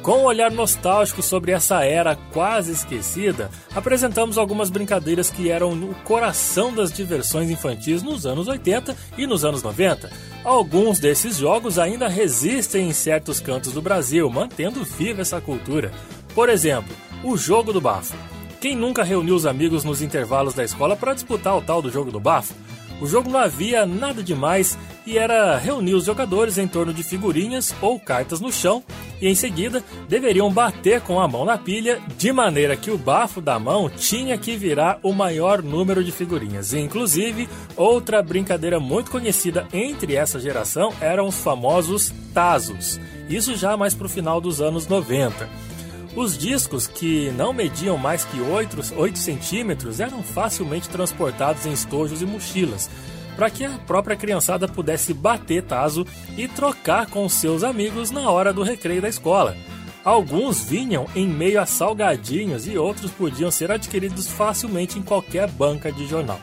Com 0.01 0.19
um 0.19 0.23
olhar 0.23 0.49
nostálgico 0.49 1.21
sobre 1.21 1.51
essa 1.51 1.83
era 1.83 2.15
quase 2.15 2.71
esquecida, 2.71 3.51
apresentamos 3.75 4.37
algumas 4.37 4.69
brincadeiras 4.69 5.29
que 5.29 5.51
eram 5.51 5.73
o 5.73 5.93
coração 6.05 6.73
das 6.73 6.89
diversões 6.89 7.51
infantis 7.51 8.01
nos 8.01 8.25
anos 8.25 8.47
80 8.47 8.95
e 9.17 9.27
nos 9.27 9.43
anos 9.43 9.61
90. 9.61 10.09
Alguns 10.45 10.99
desses 10.99 11.35
jogos 11.35 11.77
ainda 11.77 12.07
resistem 12.07 12.87
em 12.87 12.93
certos 12.93 13.41
cantos 13.41 13.73
do 13.73 13.81
Brasil, 13.81 14.29
mantendo 14.29 14.85
viva 14.85 15.21
essa 15.21 15.41
cultura. 15.41 15.91
Por 16.33 16.47
exemplo, 16.47 16.95
o 17.25 17.35
jogo 17.35 17.73
do 17.73 17.81
bafo. 17.81 18.15
Quem 18.62 18.76
nunca 18.76 19.04
reuniu 19.04 19.34
os 19.34 19.47
amigos 19.47 19.84
nos 19.84 20.04
intervalos 20.04 20.54
da 20.54 20.63
escola 20.63 20.95
para 20.95 21.15
disputar 21.15 21.58
o 21.58 21.63
tal 21.63 21.82
do 21.82 21.89
jogo 21.89 22.12
do 22.12 22.19
bafo? 22.19 22.54
O 23.02 23.08
jogo 23.08 23.28
não 23.28 23.39
havia 23.39 23.88
nada 23.88 24.21
demais 24.21 24.78
e 25.04 25.17
era 25.17 25.58
reunir 25.58 25.95
os 25.95 26.06
jogadores 26.06 26.60
em 26.60 26.67
torno 26.67 26.93
de 26.93 27.02
figurinhas 27.02 27.74
ou 27.82 28.00
cartas 28.00 28.39
no 28.39 28.54
chão 28.54 28.84
e 29.19 29.28
em 29.28 29.34
seguida 29.34 29.84
deveriam 30.08 30.54
bater 30.54 31.02
com 31.02 31.19
a 31.19 31.28
mão 31.28 31.43
na 31.43 31.58
pilha 31.58 32.00
de 32.15 32.32
maneira 32.32 32.78
que 32.78 32.91
o 32.91 33.00
bafo 33.00 33.41
da 33.41 33.58
mão 33.58 33.89
tinha 33.89 34.38
que 34.38 34.56
virar 34.56 35.00
o 35.02 35.12
maior 35.12 35.63
número 35.63 36.04
de 36.04 36.12
figurinhas. 36.12 36.71
E, 36.71 36.78
inclusive, 36.78 37.50
outra 37.76 38.21
brincadeira 38.21 38.80
muito 38.80 39.10
conhecida 39.10 39.67
entre 39.74 40.15
essa 40.15 40.39
geração 40.39 40.93
eram 41.02 41.28
os 41.28 41.39
famosos 41.39 42.13
tazos. 42.32 43.00
Isso 43.28 43.56
já 43.56 43.76
mais 43.76 43.95
para 43.95 44.06
o 44.06 44.10
final 44.10 44.39
dos 44.39 44.62
anos 44.62 44.88
90. 44.88 45.50
Os 46.15 46.38
discos, 46.38 46.88
que 46.88 47.32
não 47.32 47.54
mediam 47.54 47.97
mais 47.97 48.26
que 48.26 48.41
8, 48.41 48.95
8 48.95 49.17
centímetros, 49.17 50.02
eram 50.02 50.21
facilmente 50.21 50.89
transportados 50.89 51.65
em 51.65 51.71
estojos 51.71 52.21
e 52.21 52.26
mochilas, 52.26 52.89
para 53.36 53.50
que 53.50 53.63
a 53.63 53.80
própria 53.88 54.17
criançada 54.17 54.67
pudesse 54.67 55.13
bater 55.13 55.63
taso 55.63 56.06
e 56.38 56.50
trocar 56.50 57.08
com 57.08 57.28
seus 57.30 57.63
amigos 57.63 58.12
na 58.12 58.30
hora 58.30 58.52
do 58.52 58.62
recreio 58.62 59.02
da 59.02 59.08
escola. 59.08 59.56
Alguns 60.04 60.63
vinham 60.63 61.06
em 61.15 61.28
meio 61.28 61.62
a 61.62 61.65
salgadinhos 61.65 62.67
e 62.67 62.78
outros 62.78 63.12
podiam 63.12 63.50
ser 63.50 63.71
adquiridos 63.71 64.28
facilmente 64.28 65.00
em 65.00 65.02
qualquer 65.02 65.47
banca 65.47 65.91
de 65.91 66.08
jornal. 66.08 66.39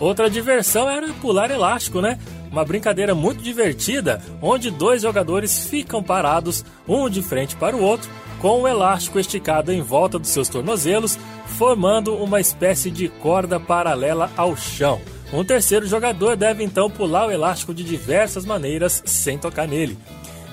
Outra 0.00 0.30
diversão 0.30 0.88
era 0.88 1.12
pular 1.14 1.50
elástico, 1.50 2.00
né? 2.00 2.18
Uma 2.50 2.64
brincadeira 2.64 3.14
muito 3.14 3.42
divertida, 3.42 4.20
onde 4.40 4.70
dois 4.70 5.02
jogadores 5.02 5.66
ficam 5.66 6.02
parados, 6.02 6.64
um 6.88 7.08
de 7.08 7.22
frente 7.22 7.54
para 7.54 7.76
o 7.76 7.82
outro, 7.82 8.10
com 8.40 8.62
o 8.62 8.68
elástico 8.68 9.18
esticado 9.18 9.72
em 9.72 9.82
volta 9.82 10.18
dos 10.18 10.30
seus 10.30 10.48
tornozelos, 10.48 11.18
formando 11.58 12.14
uma 12.16 12.40
espécie 12.40 12.90
de 12.90 13.08
corda 13.08 13.60
paralela 13.60 14.30
ao 14.36 14.56
chão. 14.56 15.00
Um 15.32 15.44
terceiro 15.44 15.86
jogador 15.86 16.36
deve 16.36 16.64
então 16.64 16.90
pular 16.90 17.28
o 17.28 17.30
elástico 17.30 17.72
de 17.72 17.84
diversas 17.84 18.44
maneiras 18.44 19.02
sem 19.04 19.38
tocar 19.38 19.68
nele. 19.68 19.96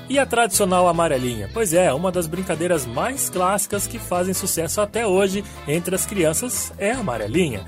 E 0.10 0.20
a 0.20 0.26
tradicional 0.26 0.88
amarelinha? 0.88 1.50
Pois 1.54 1.74
é, 1.74 1.92
uma 1.94 2.12
das 2.12 2.28
brincadeiras 2.28 2.86
mais 2.86 3.30
clássicas 3.30 3.88
que 3.88 4.00
fazem 4.00 4.34
sucesso 4.34 4.80
até 4.80 5.06
hoje 5.06 5.44
entre 5.68 5.96
as 5.96 6.06
crianças 6.06 6.72
é 6.78 6.92
a 6.92 7.00
amarelinha. 7.00 7.66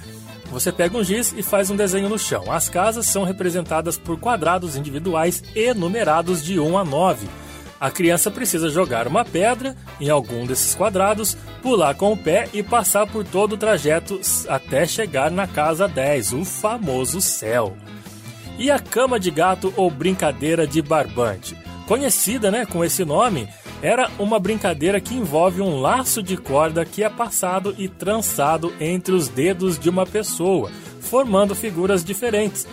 Você 0.52 0.72
pega 0.72 0.98
um 0.98 1.04
giz 1.04 1.34
e 1.38 1.44
faz 1.44 1.70
um 1.70 1.76
desenho 1.76 2.10
no 2.10 2.18
chão. 2.18 2.52
As 2.52 2.70
casas 2.70 3.06
são 3.06 3.24
representadas 3.24 3.98
por 3.98 4.20
quadrados 4.20 4.76
individuais 4.76 5.44
e 5.56 5.74
numerados 5.74 6.44
de 6.44 6.60
1 6.60 6.78
a 6.78 6.84
9. 6.84 7.28
A 7.80 7.90
criança 7.90 8.30
precisa 8.30 8.70
jogar 8.70 9.08
uma 9.08 9.24
pedra 9.24 9.76
em 10.02 10.10
algum 10.10 10.46
desses 10.46 10.76
quadrados, 10.76 11.38
pular 11.62 11.96
com 11.96 12.12
o 12.12 12.18
pé 12.18 12.50
e 12.54 12.62
passar 12.62 13.08
por 13.08 13.24
todo 13.24 13.54
o 13.54 13.58
trajeto 13.58 14.20
até 14.50 14.86
chegar 14.86 15.32
na 15.32 15.48
casa 15.48 15.88
10, 15.88 16.34
o 16.34 16.44
famoso 16.44 17.22
céu. 17.22 17.78
E 18.58 18.70
a 18.70 18.80
cama 18.80 19.18
de 19.18 19.32
gato 19.32 19.74
ou 19.78 19.90
brincadeira 19.90 20.68
de 20.68 20.82
barbante? 20.82 21.56
Conhecida 21.88 22.52
né, 22.52 22.66
com 22.66 22.84
esse 22.84 23.06
nome, 23.06 23.48
era 23.82 24.12
uma 24.20 24.38
brincadeira 24.38 25.00
que 25.00 25.16
envolve 25.16 25.62
um 25.62 25.80
laço 25.80 26.22
de 26.22 26.36
corda 26.36 26.84
que 26.84 27.02
é 27.02 27.10
passado 27.10 27.74
e 27.78 27.88
trançado 27.88 28.74
entre 28.80 29.14
os 29.14 29.30
dedos 29.30 29.80
de 29.80 29.90
uma 29.90 30.06
pessoa, 30.06 30.70
formando 31.00 31.56
figuras 31.56 32.04
diferentes 32.04 32.68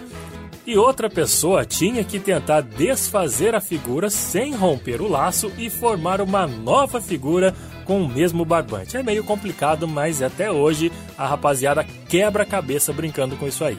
e 0.66 0.76
outra 0.76 1.08
pessoa 1.08 1.64
tinha 1.64 2.02
que 2.02 2.18
tentar 2.18 2.60
desfazer 2.60 3.54
a 3.54 3.60
figura 3.60 4.10
sem 4.10 4.54
romper 4.54 5.00
o 5.00 5.08
laço 5.08 5.52
e 5.56 5.70
formar 5.70 6.20
uma 6.20 6.46
nova 6.46 7.00
figura 7.00 7.54
com 7.84 8.02
o 8.02 8.08
mesmo 8.08 8.44
barbante. 8.44 8.96
É 8.96 9.02
meio 9.02 9.22
complicado, 9.22 9.86
mas 9.86 10.20
até 10.20 10.50
hoje 10.50 10.90
a 11.16 11.26
rapaziada 11.26 11.84
quebra 12.08 12.42
a 12.42 12.46
cabeça 12.46 12.92
brincando 12.92 13.36
com 13.36 13.46
isso 13.46 13.64
aí. 13.64 13.78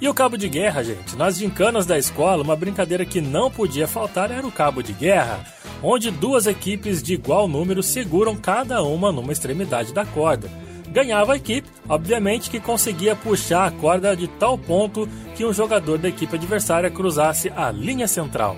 E 0.00 0.08
o 0.08 0.14
cabo 0.14 0.36
de 0.36 0.48
guerra, 0.48 0.82
gente? 0.82 1.14
Nas 1.14 1.38
gincanas 1.38 1.86
da 1.86 1.96
escola, 1.96 2.42
uma 2.42 2.56
brincadeira 2.56 3.04
que 3.04 3.20
não 3.20 3.48
podia 3.48 3.86
faltar 3.86 4.32
era 4.32 4.44
o 4.44 4.50
cabo 4.50 4.82
de 4.82 4.92
guerra, 4.92 5.46
onde 5.80 6.10
duas 6.10 6.48
equipes 6.48 7.00
de 7.00 7.14
igual 7.14 7.46
número 7.46 7.84
seguram 7.84 8.34
cada 8.34 8.82
uma 8.82 9.12
numa 9.12 9.30
extremidade 9.30 9.94
da 9.94 10.04
corda 10.04 10.50
ganhava 10.92 11.32
a 11.32 11.36
equipe, 11.36 11.68
obviamente 11.88 12.50
que 12.50 12.60
conseguia 12.60 13.16
puxar 13.16 13.66
a 13.66 13.70
corda 13.70 14.14
de 14.14 14.28
tal 14.28 14.56
ponto 14.56 15.08
que 15.34 15.44
um 15.44 15.52
jogador 15.52 15.98
da 15.98 16.08
equipe 16.08 16.36
adversária 16.36 16.90
cruzasse 16.90 17.50
a 17.56 17.70
linha 17.72 18.06
central. 18.06 18.56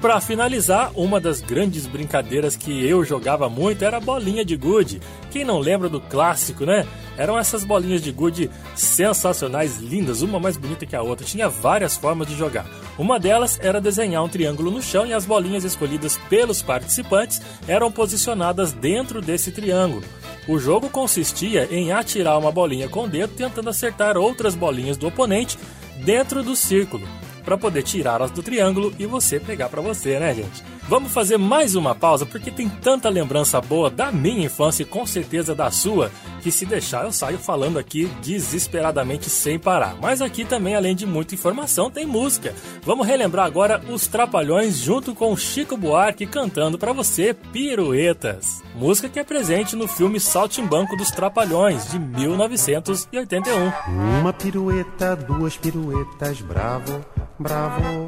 Para 0.00 0.18
finalizar, 0.18 0.90
uma 0.94 1.20
das 1.20 1.42
grandes 1.42 1.86
brincadeiras 1.86 2.56
que 2.56 2.86
eu 2.86 3.04
jogava 3.04 3.50
muito 3.50 3.84
era 3.84 3.98
a 3.98 4.00
bolinha 4.00 4.42
de 4.42 4.56
gude. 4.56 4.98
Quem 5.30 5.44
não 5.44 5.58
lembra 5.58 5.90
do 5.90 6.00
clássico, 6.00 6.64
né? 6.64 6.86
Eram 7.18 7.38
essas 7.38 7.64
bolinhas 7.64 8.00
de 8.00 8.10
gude 8.10 8.50
sensacionais, 8.74 9.76
lindas, 9.76 10.22
uma 10.22 10.40
mais 10.40 10.56
bonita 10.56 10.86
que 10.86 10.96
a 10.96 11.02
outra. 11.02 11.26
Tinha 11.26 11.50
várias 11.50 11.98
formas 11.98 12.26
de 12.26 12.34
jogar. 12.34 12.66
Uma 12.98 13.20
delas 13.20 13.60
era 13.62 13.78
desenhar 13.78 14.24
um 14.24 14.28
triângulo 14.28 14.70
no 14.70 14.80
chão 14.80 15.06
e 15.06 15.12
as 15.12 15.26
bolinhas 15.26 15.64
escolhidas 15.64 16.18
pelos 16.30 16.62
participantes 16.62 17.42
eram 17.68 17.92
posicionadas 17.92 18.72
dentro 18.72 19.20
desse 19.20 19.50
triângulo. 19.50 20.02
O 20.48 20.58
jogo 20.58 20.88
consistia 20.88 21.68
em 21.70 21.92
atirar 21.92 22.38
uma 22.38 22.50
bolinha 22.50 22.88
com 22.88 23.04
o 23.04 23.08
dedo 23.08 23.34
tentando 23.34 23.70
acertar 23.70 24.16
outras 24.16 24.54
bolinhas 24.54 24.96
do 24.96 25.06
oponente 25.06 25.58
dentro 26.04 26.42
do 26.42 26.56
círculo 26.56 27.06
para 27.50 27.58
poder 27.58 27.82
tirá-las 27.82 28.30
do 28.30 28.44
triângulo 28.44 28.94
e 28.96 29.06
você 29.06 29.40
pegar 29.40 29.68
para 29.68 29.82
você, 29.82 30.20
né, 30.20 30.32
gente? 30.32 30.62
Vamos 30.88 31.12
fazer 31.12 31.36
mais 31.36 31.74
uma 31.74 31.96
pausa 31.96 32.24
porque 32.24 32.48
tem 32.48 32.68
tanta 32.68 33.08
lembrança 33.08 33.60
boa 33.60 33.90
da 33.90 34.12
minha 34.12 34.46
infância 34.46 34.84
e 34.84 34.86
com 34.86 35.04
certeza 35.04 35.52
da 35.52 35.68
sua 35.68 36.12
que 36.42 36.52
se 36.52 36.64
deixar 36.64 37.04
eu 37.04 37.12
saio 37.12 37.38
falando 37.38 37.76
aqui 37.76 38.06
desesperadamente 38.22 39.28
sem 39.28 39.58
parar. 39.58 39.96
Mas 40.00 40.22
aqui 40.22 40.44
também, 40.44 40.76
além 40.76 40.94
de 40.94 41.06
muita 41.06 41.34
informação, 41.34 41.90
tem 41.90 42.06
música. 42.06 42.54
Vamos 42.82 43.06
relembrar 43.06 43.46
agora 43.46 43.82
os 43.88 44.06
Trapalhões 44.06 44.78
junto 44.78 45.12
com 45.12 45.36
Chico 45.36 45.76
Buarque 45.76 46.26
cantando 46.26 46.78
para 46.78 46.92
você 46.92 47.34
Piruetas. 47.34 48.62
Música 48.76 49.08
que 49.08 49.18
é 49.18 49.24
presente 49.24 49.74
no 49.74 49.88
filme 49.88 50.20
Saltimbanco 50.20 50.96
dos 50.96 51.10
Trapalhões 51.10 51.90
de 51.90 51.98
1981. 51.98 53.72
Uma 54.20 54.32
pirueta, 54.32 55.16
duas 55.16 55.56
piruetas, 55.56 56.40
bravo 56.40 57.04
bravo. 57.40 58.06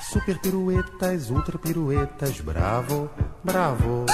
Super 0.00 0.38
piruetas, 0.38 1.30
ultra 1.30 1.58
piruetas, 1.58 2.40
bravo, 2.40 3.10
bravo. 3.42 4.06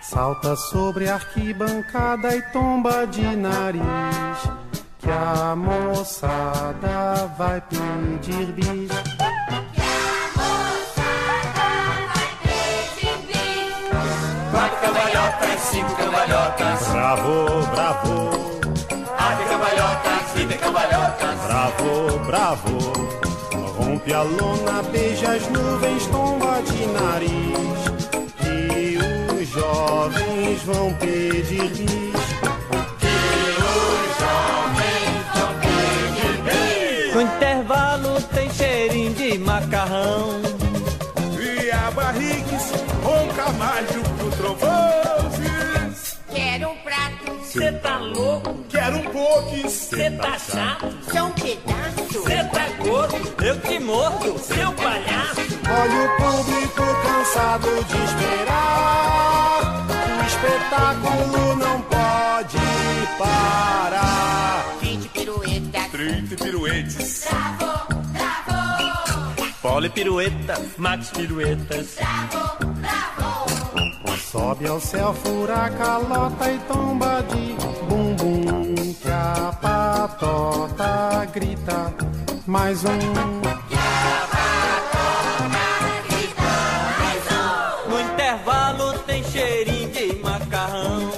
Salta 0.00 0.56
sobre 0.56 1.08
a 1.08 1.14
arquibancada 1.14 2.34
e 2.36 2.42
tomba 2.52 3.06
de 3.06 3.36
nariz. 3.36 3.82
Que 4.98 5.10
a 5.10 5.54
moçada 5.56 7.26
vai 7.38 7.60
pedir 7.62 8.52
bis. 8.52 8.90
cambalhotas, 14.80 15.60
cinco 15.70 15.94
cambalhotas. 15.96 16.88
Bravo, 16.88 17.66
bravo, 17.72 18.30
Ave 19.18 19.44
cambalhotas, 19.44 20.32
vida 20.34 20.56
cambalhotas. 20.56 21.38
bravo, 21.46 22.18
bravo. 22.26 23.21
Rompe 23.92 24.14
a 24.14 24.22
lona, 24.22 24.82
beija 24.90 25.32
as 25.32 25.46
nuvens, 25.50 26.06
tomba 26.06 26.62
de 26.62 26.86
nariz. 26.86 27.82
E 28.40 28.96
os 29.34 29.48
jovens 29.48 30.62
vão 30.62 30.94
pedir 30.94 32.11
Quero 48.82 48.96
um 48.96 49.02
pouco. 49.02 49.70
Cê 49.70 50.10
tá 50.10 50.36
chato? 50.40 50.92
Só 51.12 51.26
um 51.26 51.30
pedaço. 51.30 52.24
Cê 52.26 52.42
tá 52.42 52.68
gordo? 52.84 53.44
Eu 53.44 53.60
te 53.60 53.78
mordo. 53.78 54.36
Seu 54.40 54.72
palhaço? 54.72 55.40
Olha 55.70 56.02
o 56.02 56.08
público 56.16 56.82
cansado 57.04 57.68
de 57.84 57.96
esperar. 58.02 59.86
O 60.18 60.26
espetáculo 60.26 61.56
não 61.56 61.80
pode 61.82 62.58
parar. 63.18 64.64
20 64.80 65.08
piruetas. 65.10 65.90
30 65.92 66.44
piruetes. 66.44 67.28
Bravo, 67.30 68.02
bravo. 68.12 69.52
Pole 69.62 69.90
pirueta. 69.90 70.60
Max 70.76 71.10
piruetas. 71.10 71.94
Bravo, 71.94 72.66
bravo. 72.80 73.12
Sobe 74.32 74.66
ao 74.66 74.80
céu, 74.80 75.14
fura 75.14 75.66
a 75.66 75.70
calota 75.70 76.50
e 76.50 76.58
tomba 76.60 77.22
de 77.28 77.54
bumbum. 77.86 78.31
Que 79.22 79.28
a 79.28 79.52
patota 79.52 81.24
grita. 81.32 81.94
Mais 82.44 82.84
um. 82.84 82.98
No 87.88 88.00
intervalo 88.00 88.98
tem 89.06 89.22
cheirinho 89.22 89.90
de 89.92 90.16
macarrão. 90.24 91.12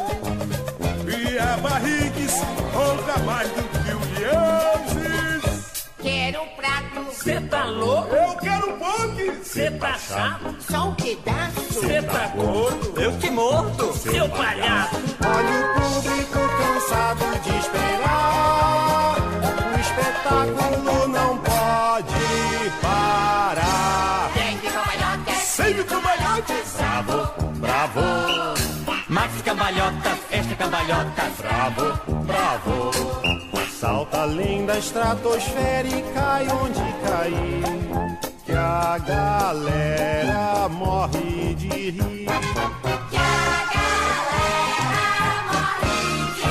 E 1.08 1.38
a 1.38 1.56
barrigues 1.56 2.34
ronca 2.74 3.18
mais 3.24 3.48
do 3.48 3.62
que 3.62 3.94
o 3.94 3.98
Beelzes. 4.10 5.88
Quero 6.02 6.42
um 6.42 6.48
prato. 6.56 7.10
Cê 7.10 7.40
tá 7.40 7.64
louco? 7.64 8.14
Eu 8.14 8.36
quero 8.36 8.70
um 8.70 8.78
pouco. 8.78 9.44
Cê 9.44 9.70
tá 9.70 9.94
chato? 9.94 10.54
Só 10.60 10.88
um 10.90 10.94
pedaço. 10.94 11.80
Cê 11.80 12.02
tá 12.02 12.26
gordo? 12.36 13.00
Eu 13.00 13.18
te 13.18 13.30
mordo. 13.30 13.94
Seu 13.94 14.28
palhaço? 14.28 14.96
Olha 15.24 15.80
o 15.80 15.83
cambalhota, 29.54 30.18
esta 30.30 30.56
cambalhota. 30.56 31.22
bravo, 31.38 31.84
bravo. 32.24 32.90
Salta 33.70 34.22
além 34.22 34.66
da 34.66 34.78
estratosfera 34.78 35.86
e 35.86 36.02
cai 36.12 36.48
onde 36.48 36.80
cair. 37.06 38.18
Que 38.44 38.52
a 38.52 38.98
galera 38.98 40.68
morre 40.68 41.54
de 41.54 41.68
rir. 41.68 42.26
Que 43.10 43.16
a 43.16 43.64
galera 43.74 45.42
morre 45.52 46.34
de 46.34 46.50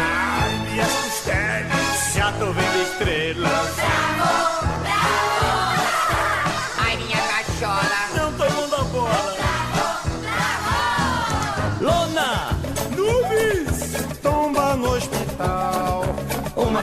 Ai, 0.00 0.70
minhas 0.70 0.92
costelas. 0.92 2.14
Já 2.14 2.32
tô 2.32 2.46
vendo 2.52 2.82
estrelas. 2.82 3.74
Bravo. 3.76 4.57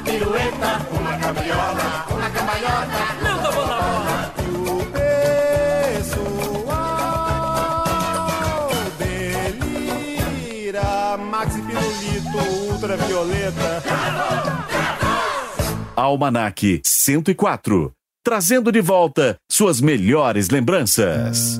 Pirueta. 0.06 0.86
Uma 0.91 1.18
cabriola. 1.18 2.06
Uma 2.10 2.30
cambalhota. 2.30 3.16
Não 3.24 3.41
tô 3.43 3.51
bom 3.51 3.66
na 3.66 3.82
bola. 3.82 4.34
E 4.38 4.41
o 4.70 4.86
pessoal 6.06 8.70
delira. 10.64 11.18
Maxi 11.18 11.62
Pirulito, 11.62 12.38
ultravioleta. 12.72 13.84
Almanac 15.95 16.82
104. 16.84 17.91
Trazendo 18.24 18.72
de 18.72 18.82
volta 18.82 19.36
suas 19.51 19.80
melhores 19.82 20.49
lembranças. 20.49 21.60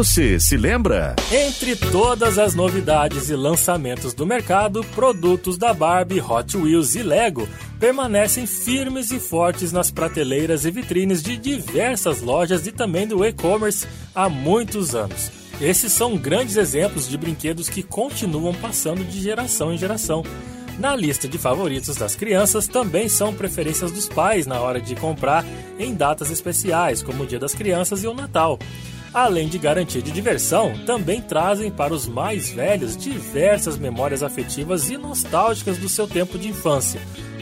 Você 0.00 0.40
se 0.40 0.56
lembra? 0.56 1.14
Entre 1.30 1.76
todas 1.76 2.38
as 2.38 2.54
novidades 2.54 3.28
e 3.28 3.36
lançamentos 3.36 4.14
do 4.14 4.24
mercado, 4.24 4.82
produtos 4.94 5.58
da 5.58 5.74
Barbie, 5.74 6.22
Hot 6.22 6.56
Wheels 6.56 6.94
e 6.94 7.02
Lego 7.02 7.46
permanecem 7.78 8.46
firmes 8.46 9.10
e 9.10 9.20
fortes 9.20 9.72
nas 9.72 9.90
prateleiras 9.90 10.64
e 10.64 10.70
vitrines 10.70 11.22
de 11.22 11.36
diversas 11.36 12.22
lojas 12.22 12.66
e 12.66 12.72
também 12.72 13.06
do 13.06 13.22
e-commerce 13.22 13.86
há 14.14 14.26
muitos 14.26 14.94
anos. 14.94 15.30
Esses 15.60 15.92
são 15.92 16.16
grandes 16.16 16.56
exemplos 16.56 17.06
de 17.06 17.18
brinquedos 17.18 17.68
que 17.68 17.82
continuam 17.82 18.54
passando 18.54 19.04
de 19.04 19.20
geração 19.20 19.70
em 19.70 19.76
geração. 19.76 20.24
Na 20.78 20.96
lista 20.96 21.28
de 21.28 21.36
favoritos 21.36 21.96
das 21.96 22.14
crianças 22.14 22.66
também 22.66 23.06
são 23.06 23.34
preferências 23.34 23.92
dos 23.92 24.08
pais 24.08 24.46
na 24.46 24.60
hora 24.60 24.80
de 24.80 24.96
comprar 24.96 25.44
em 25.78 25.92
datas 25.92 26.30
especiais, 26.30 27.02
como 27.02 27.24
o 27.24 27.26
Dia 27.26 27.38
das 27.38 27.52
Crianças 27.52 28.02
e 28.02 28.06
o 28.06 28.14
Natal. 28.14 28.58
Além 29.12 29.48
de 29.48 29.58
garantia 29.58 30.00
de 30.00 30.12
diversão, 30.12 30.72
também 30.86 31.20
trazem 31.20 31.68
para 31.68 31.92
os 31.92 32.06
mais 32.06 32.50
velhos 32.50 32.96
diversas 32.96 33.76
memórias 33.76 34.22
afetivas 34.22 34.88
e 34.88 34.96
nostálgicas 34.96 35.78
do 35.78 35.88
seu 35.88 36.06
tempo 36.06 36.38
de 36.38 36.48
infância. 36.48 37.00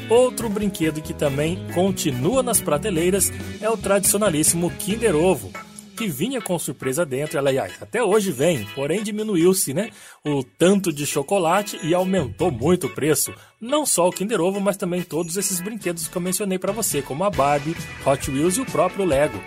Outro 0.09 0.49
brinquedo 0.49 1.03
que 1.03 1.13
também 1.13 1.59
continua 1.75 2.43
nas 2.43 2.63
prateleiras 2.63 3.31
é 3.61 3.69
o 3.69 3.77
tradicionalíssimo 3.77 4.71
Kinder 4.71 5.15
Ovo, 5.15 5.53
que 5.95 6.07
vinha 6.09 6.41
com 6.41 6.59
surpresa 6.59 7.05
dentro, 7.05 7.39
aliás, 7.39 7.75
até 7.83 8.03
hoje 8.03 8.33
vem, 8.33 8.65
porém 8.75 9.03
diminuiu-se, 9.03 9.75
né, 9.75 9.91
o 10.25 10.43
tanto 10.43 10.91
de 10.91 11.05
chocolate 11.05 11.79
e 11.83 11.93
aumentou 11.93 12.51
muito 12.51 12.87
o 12.87 12.95
preço. 12.95 13.35
Não 13.61 13.85
só 13.85 14.09
o 14.09 14.13
Kinder 14.13 14.41
Ovo, 14.41 14.59
mas 14.59 14.79
também 14.79 15.03
todos 15.03 15.37
esses 15.37 15.61
brinquedos 15.61 16.09
que 16.09 16.17
eu 16.17 16.23
mencionei 16.23 16.59
para 16.59 16.73
você, 16.73 17.03
como 17.03 17.25
a 17.25 17.31
Barbie, 17.31 17.77
Hot 18.07 18.31
Wheels 18.31 18.57
e 18.57 18.61
o 18.63 18.67
próprio 18.67 19.05
Lego, 19.05 19.39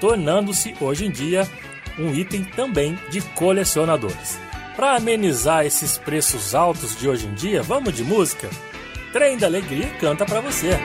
tornando-se 0.00 0.74
hoje 0.80 1.04
em 1.06 1.10
dia 1.10 1.46
um 1.98 2.14
item 2.14 2.44
também 2.44 2.98
de 3.10 3.20
colecionadores. 3.20 4.38
Para 4.76 4.96
amenizar 4.96 5.64
esses 5.64 5.96
preços 5.96 6.54
altos 6.54 6.96
de 6.96 7.08
hoje 7.08 7.26
em 7.26 7.34
dia, 7.34 7.62
vamos 7.62 7.94
de 7.94 8.04
música? 8.04 8.48
Trem 9.12 9.38
da 9.38 9.46
Alegria 9.46 9.88
canta 9.98 10.26
para 10.26 10.40
você. 10.40 10.78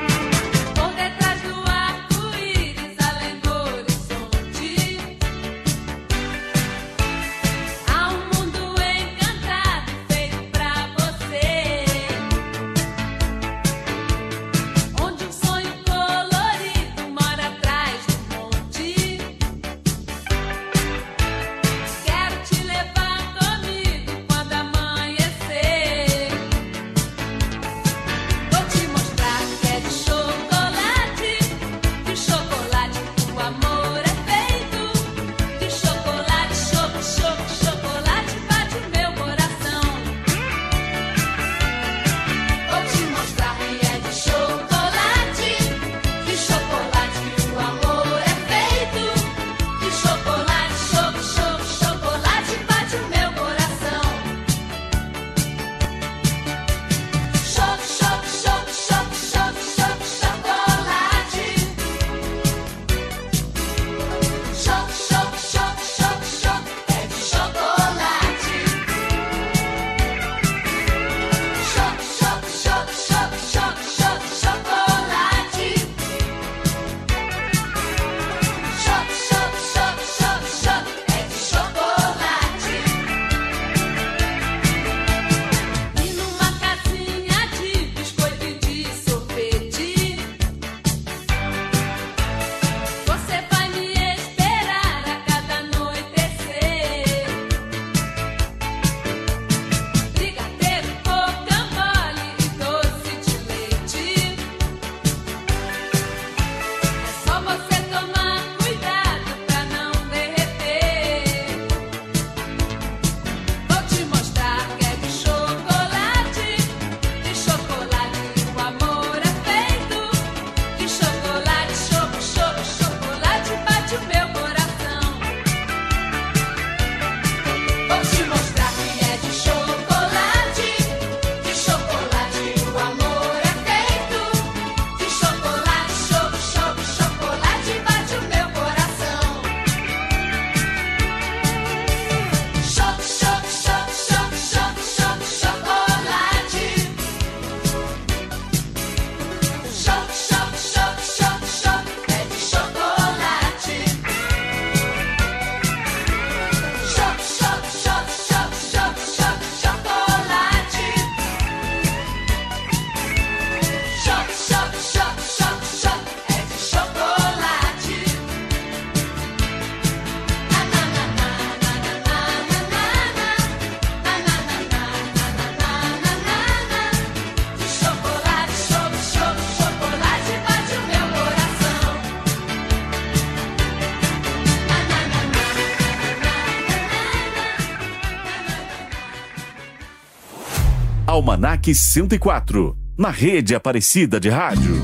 Almanac 191.62 191.76
104, 191.76 192.76
na 192.98 193.12
rede 193.12 193.54
Aparecida 193.54 194.20
de 194.20 194.30
Rádio. 194.30 194.82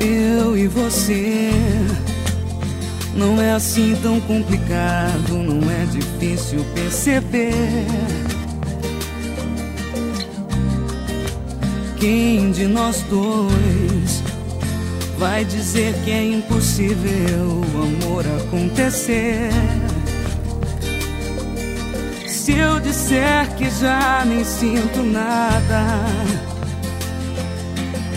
Eu 0.00 0.56
e 0.56 0.68
você 0.68 1.50
não 3.16 3.42
é 3.42 3.52
assim 3.52 3.96
tão 4.00 4.20
complicado, 4.20 5.34
não 5.34 5.68
é 5.68 5.84
difícil 5.86 6.64
perceber. 6.74 7.52
Quem 11.98 12.52
de 12.52 12.68
nós 12.68 13.02
dois 13.10 14.27
vai 15.18 15.44
dizer 15.44 15.94
que 16.04 16.10
é 16.10 16.24
impossível 16.24 17.62
o 17.74 17.82
amor 17.82 18.24
acontecer? 18.40 19.50
Se 22.26 22.52
eu 22.52 22.80
disser 22.80 23.54
que 23.56 23.68
já 23.68 24.24
nem 24.24 24.44
sinto 24.44 25.02
nada 25.02 26.06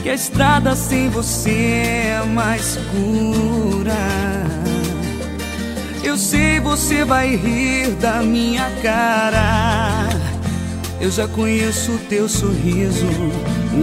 que 0.03 0.09
a 0.09 0.13
estrada 0.15 0.75
sem 0.75 1.09
você 1.09 1.49
é 1.49 2.23
mais 2.25 2.77
escura. 2.77 3.93
Eu 6.03 6.17
sei 6.17 6.59
você 6.59 7.05
vai 7.05 7.35
rir 7.35 7.91
da 7.99 8.23
minha 8.23 8.69
cara. 8.81 10.09
Eu 10.99 11.11
já 11.11 11.27
conheço 11.27 11.93
o 11.93 11.97
teu 11.99 12.27
sorriso, 12.27 13.05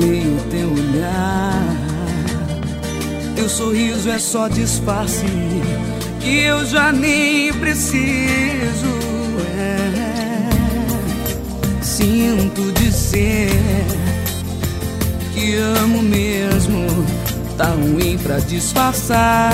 leio 0.00 0.36
o 0.36 0.42
teu 0.50 0.72
olhar. 0.72 1.87
Teu 3.48 3.56
sorriso 3.56 4.10
é 4.10 4.18
só 4.18 4.46
disfarce 4.46 5.24
que 6.20 6.40
eu 6.40 6.66
já 6.66 6.92
nem 6.92 7.50
preciso. 7.54 8.92
É. 9.56 9.88
Sinto 11.80 12.70
dizer 12.72 13.48
que 15.32 15.54
amo 15.56 16.02
mesmo, 16.02 16.86
tá 17.56 17.68
ruim 17.68 18.18
pra 18.18 18.38
disfarçar. 18.38 19.50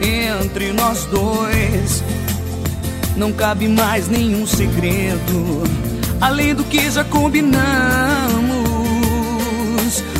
Entre 0.00 0.72
nós 0.74 1.06
dois 1.06 2.04
não 3.16 3.32
cabe 3.32 3.66
mais 3.66 4.06
nenhum 4.06 4.46
segredo, 4.46 5.64
além 6.20 6.54
do 6.54 6.62
que 6.62 6.88
já 6.88 7.02
combinamos. 7.02 8.19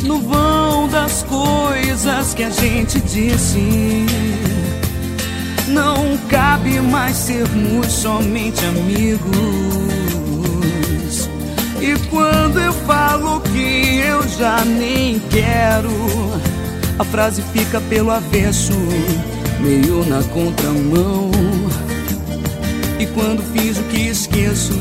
No 0.03 0.21
vão 0.21 0.89
das 0.89 1.23
coisas 1.25 2.35
que 2.35 2.43
a 2.43 2.51
gente 2.51 3.01
disse, 3.01 4.07
não 5.69 6.17
cabe 6.29 6.81
mais 6.81 7.17
sermos 7.17 7.87
somente 7.87 8.65
amigos. 8.65 9.31
E 11.81 11.99
quando 12.09 12.59
eu 12.61 12.73
falo 12.73 13.41
que 13.41 13.99
eu 13.99 14.27
já 14.29 14.65
nem 14.65 15.19
quero, 15.31 15.91
a 16.99 17.05
frase 17.05 17.43
fica 17.53 17.81
pelo 17.83 18.11
avesso, 18.11 18.73
meio 19.61 20.05
na 20.07 20.23
contramão. 20.25 21.31
E 22.99 23.07
quando 23.07 23.43
fiz 23.53 23.79
o 23.79 23.83
que 23.85 24.09
esqueço, 24.09 24.79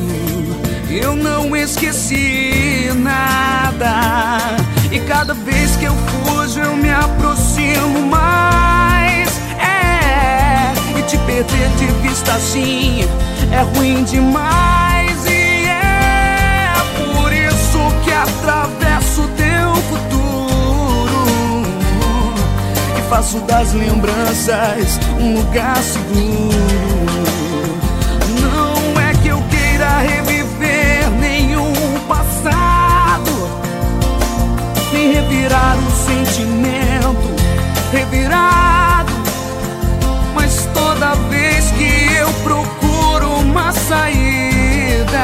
eu 0.89 1.15
não 1.15 1.55
esqueci 1.55 2.91
nada. 2.95 4.57
E 4.91 4.99
cada 5.01 5.35
vez 5.35 5.75
que 5.75 5.85
eu 5.85 5.93
fujo, 5.93 6.59
eu 6.59 6.75
me 6.75 6.89
aproximo 6.89 8.07
mais. 8.07 9.39
É, 9.59 10.73
e 10.97 11.03
te 11.03 11.17
perder 11.19 11.69
de 11.77 11.85
vista 12.01 12.33
assim 12.33 13.07
é 13.51 13.61
ruim 13.77 14.03
demais. 14.03 15.25
E 15.27 15.67
é 15.67 16.73
por 16.97 17.31
isso 17.31 17.79
que 18.03 18.11
atravesso 18.11 19.29
teu 19.37 19.75
futuro 19.89 21.63
e 22.97 23.09
faço 23.09 23.39
das 23.41 23.73
lembranças 23.73 24.99
um 25.19 25.35
lugar 25.35 25.77
seguro. 25.77 26.49
Não 28.41 28.99
é 28.99 29.13
que 29.21 29.27
eu 29.27 29.39
queira 29.51 29.99
reviver 29.99 30.28
um 35.77 35.91
sentimento 36.05 37.35
revirado. 37.91 39.13
Mas 40.33 40.67
toda 40.73 41.15
vez 41.29 41.71
que 41.71 42.13
eu 42.15 42.31
procuro 42.43 43.39
uma 43.39 43.71
saída, 43.71 45.23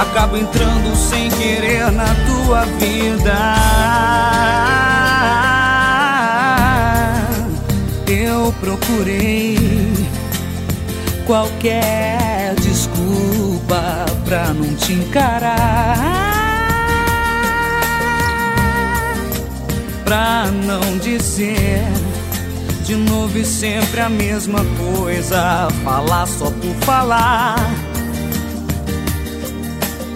acabo 0.00 0.36
entrando 0.36 0.94
sem 0.96 1.28
querer 1.30 1.90
na 1.92 2.14
tua 2.26 2.64
vida. 2.78 3.34
Eu 8.06 8.54
procurei 8.60 9.58
qualquer 11.26 12.54
desculpa 12.60 14.04
pra 14.24 14.52
não 14.52 14.74
te 14.76 14.92
encarar. 14.92 16.33
Pra 20.04 20.46
não 20.46 20.98
dizer 20.98 21.82
de 22.84 22.96
novo 22.96 23.38
e 23.38 23.44
sempre 23.44 24.00
a 24.00 24.10
mesma 24.10 24.60
coisa, 24.76 25.68
falar 25.82 26.26
só 26.26 26.50
por 26.50 26.74
falar. 26.84 27.56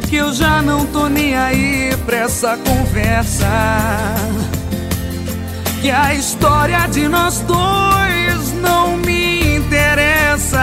Que 0.09 0.16
eu 0.16 0.32
já 0.34 0.61
não 0.61 0.84
tô 0.86 1.09
nem 1.09 1.34
aí 1.34 1.97
pra 2.05 2.18
essa 2.18 2.59
conversa. 2.59 3.47
Que 5.80 5.91
a 5.91 6.14
história 6.14 6.86
de 6.89 7.09
nós 7.09 7.41
dois 7.41 8.53
não 8.61 8.99
me 8.99 9.57
interessa. 9.57 10.61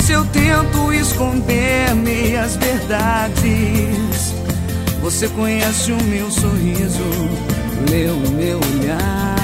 Se 0.00 0.12
eu 0.12 0.24
tento 0.26 0.92
esconder 0.92 1.94
meias 1.94 2.56
verdades, 2.56 4.34
você 5.02 5.28
conhece 5.28 5.92
o 5.92 6.02
meu 6.04 6.30
sorriso, 6.30 7.04
o 8.12 8.30
meu 8.30 8.58
olhar. 8.58 9.34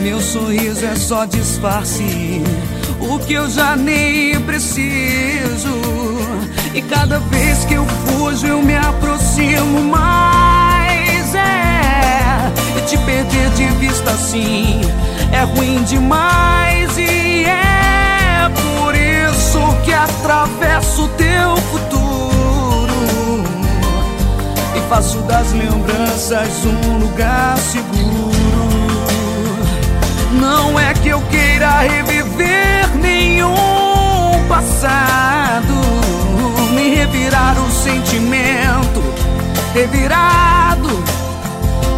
Meu 0.00 0.20
sorriso 0.20 0.84
é 0.84 0.96
só 0.96 1.24
disfarce, 1.26 2.42
o 3.00 3.18
que 3.18 3.34
eu 3.34 3.50
já 3.50 3.76
nem 3.76 4.40
preciso. 4.40 5.80
E 6.74 6.80
cada 6.82 7.18
vez 7.18 7.64
que 7.64 7.74
eu 7.74 7.86
fujo, 7.86 8.46
eu 8.46 8.62
me 8.62 8.76
aproximo 8.76 9.82
mais. 9.84 11.34
É, 11.34 12.78
e 12.78 12.82
te 12.86 12.96
perder 12.98 13.50
de 13.50 13.66
vista 13.78 14.10
assim 14.10 14.80
é 15.32 15.42
ruim 15.42 15.82
demais. 15.84 16.96
E 16.96 17.44
é 17.44 18.48
por 18.48 18.94
isso 18.94 19.60
que 19.84 19.92
atravesso 19.92 21.08
teu 21.16 21.56
futuro 21.70 21.99
faço 24.90 25.18
das 25.20 25.52
lembranças 25.52 26.48
um 26.64 26.98
lugar 26.98 27.56
seguro. 27.58 28.32
Não 30.32 30.76
é 30.80 30.92
que 30.94 31.10
eu 31.10 31.22
queira 31.30 31.78
reviver 31.78 32.90
nenhum 32.96 33.52
passado, 34.48 35.74
nem 36.74 36.92
revirar 36.92 37.56
o 37.56 37.70
sentimento 37.70 39.00
revirado. 39.72 41.04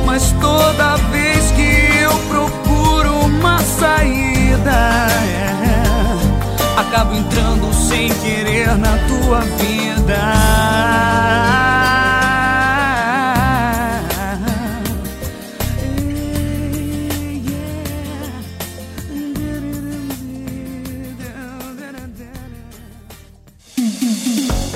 Mas 0.04 0.30
toda 0.38 0.96
vez 1.10 1.50
que 1.52 1.98
eu 1.98 2.12
procuro 2.28 3.20
uma 3.24 3.58
saída, 3.58 5.08
é, 5.56 6.78
acabo 6.78 7.14
entrando 7.14 7.72
sem 7.72 8.10
querer 8.10 8.76
na 8.76 8.98
tua 9.08 9.40
vida. 9.40 10.82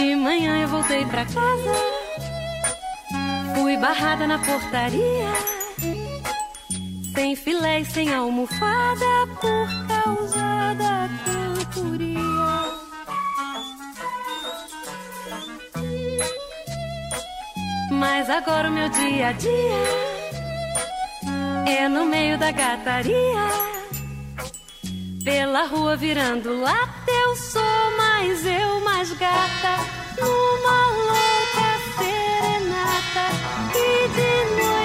De 0.00 0.16
manhã 0.16 0.62
eu 0.62 0.68
voltei 0.68 1.04
pra 1.04 1.26
casa, 1.26 1.74
fui 3.54 3.76
barrada 3.76 4.26
na 4.26 4.38
portaria, 4.38 5.30
sem 7.14 7.36
filé 7.36 7.80
e 7.80 7.84
sem 7.84 8.10
almofada 8.14 9.26
por 9.42 9.68
causa 9.86 10.74
da 10.78 11.06
cantoria. 11.26 12.16
Mas 17.92 18.30
agora 18.30 18.70
o 18.70 18.72
meu 18.72 18.88
dia 18.88 19.28
a 19.28 19.32
dia 19.32 19.84
é 21.78 21.88
no 21.90 22.06
meio 22.06 22.38
da 22.38 22.50
gataria. 22.50 23.50
Pela 25.22 25.66
rua 25.66 25.94
virando 25.94 26.58
lata, 26.58 27.10
eu 27.10 27.36
sou 27.36 27.69
mais 28.20 28.44
eu, 28.44 28.80
mais 28.80 29.10
gata. 29.12 29.76
Numa 30.18 30.78
louca 30.92 31.70
serenata. 31.96 33.26
E 33.74 34.08
de 34.08 34.62
noite 34.62 34.79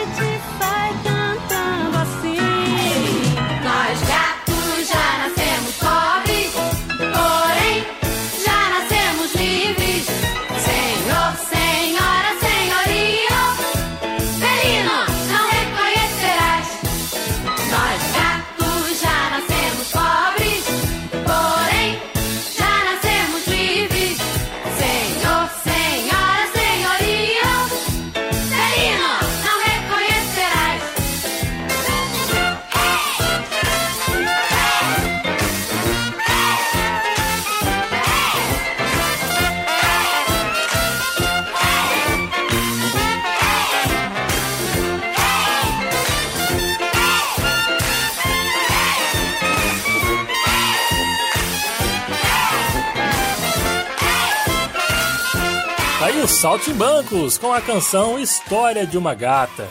Saltimbancos 56.46 57.40
com 57.40 57.52
a 57.52 57.60
canção 57.60 58.20
História 58.20 58.86
de 58.86 59.00
uma 59.00 59.16
Gata. 59.16 59.68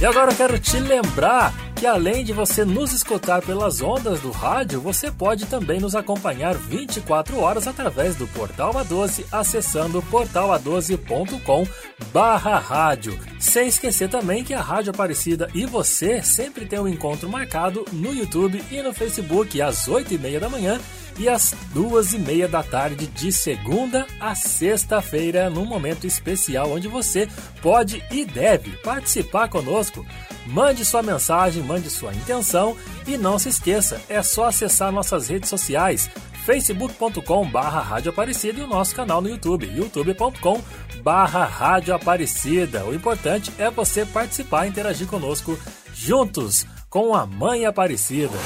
E 0.00 0.04
agora 0.04 0.32
eu 0.32 0.36
quero 0.36 0.58
te 0.58 0.76
lembrar 0.80 1.54
que 1.76 1.86
além 1.86 2.24
de 2.24 2.32
você 2.32 2.64
nos 2.64 2.92
escutar 2.92 3.40
pelas 3.40 3.80
ondas 3.80 4.18
do 4.18 4.32
rádio, 4.32 4.80
você 4.80 5.12
pode 5.12 5.46
também 5.46 5.78
nos 5.78 5.94
acompanhar 5.94 6.56
24 6.56 7.38
horas 7.38 7.68
através 7.68 8.16
do 8.16 8.26
Portal 8.26 8.72
A12, 8.72 9.24
acessando 9.30 10.02
portala12.com 10.02 11.64
barra 12.12 12.58
rádio. 12.58 13.16
Sem 13.38 13.68
esquecer 13.68 14.08
também 14.08 14.42
que 14.42 14.52
a 14.52 14.60
Rádio 14.60 14.90
Aparecida 14.90 15.48
e 15.54 15.64
você 15.64 16.24
sempre 16.24 16.66
tem 16.66 16.80
um 16.80 16.88
encontro 16.88 17.28
marcado 17.28 17.84
no 17.92 18.12
YouTube 18.12 18.60
e 18.68 18.82
no 18.82 18.92
Facebook 18.92 19.62
às 19.62 19.88
8h30 19.88 20.40
da 20.40 20.48
manhã 20.48 20.80
e 21.18 21.28
às 21.28 21.54
duas 21.72 22.12
e 22.12 22.18
meia 22.18 22.48
da 22.48 22.62
tarde 22.62 23.06
de 23.06 23.32
segunda 23.32 24.06
a 24.20 24.34
sexta-feira, 24.34 25.48
num 25.50 25.64
momento 25.64 26.06
especial 26.06 26.72
onde 26.72 26.88
você 26.88 27.28
pode 27.62 28.02
e 28.10 28.24
deve 28.24 28.76
participar 28.78 29.48
conosco. 29.48 30.04
Mande 30.46 30.84
sua 30.84 31.02
mensagem, 31.02 31.62
mande 31.62 31.88
sua 31.88 32.12
intenção 32.12 32.76
e 33.06 33.16
não 33.16 33.38
se 33.38 33.48
esqueça, 33.48 34.00
é 34.08 34.22
só 34.22 34.46
acessar 34.46 34.92
nossas 34.92 35.28
redes 35.28 35.48
sociais 35.48 36.10
facebook.com 36.44 37.48
barra 37.50 37.80
Rádio 37.80 38.10
Aparecida 38.10 38.60
e 38.60 38.62
o 38.62 38.66
nosso 38.66 38.94
canal 38.94 39.22
no 39.22 39.30
YouTube, 39.30 39.66
youtube.com 39.66 40.60
barra 41.02 41.44
Rádio 41.44 41.94
Aparecida. 41.94 42.84
O 42.84 42.94
importante 42.94 43.50
é 43.58 43.70
você 43.70 44.04
participar 44.04 44.66
e 44.66 44.68
interagir 44.68 45.06
conosco 45.06 45.58
juntos 45.94 46.66
com 46.90 47.14
a 47.14 47.24
Mãe 47.24 47.64
Aparecida. 47.64 48.38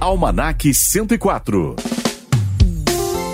Almanac 0.00 0.72
104. 0.72 2.01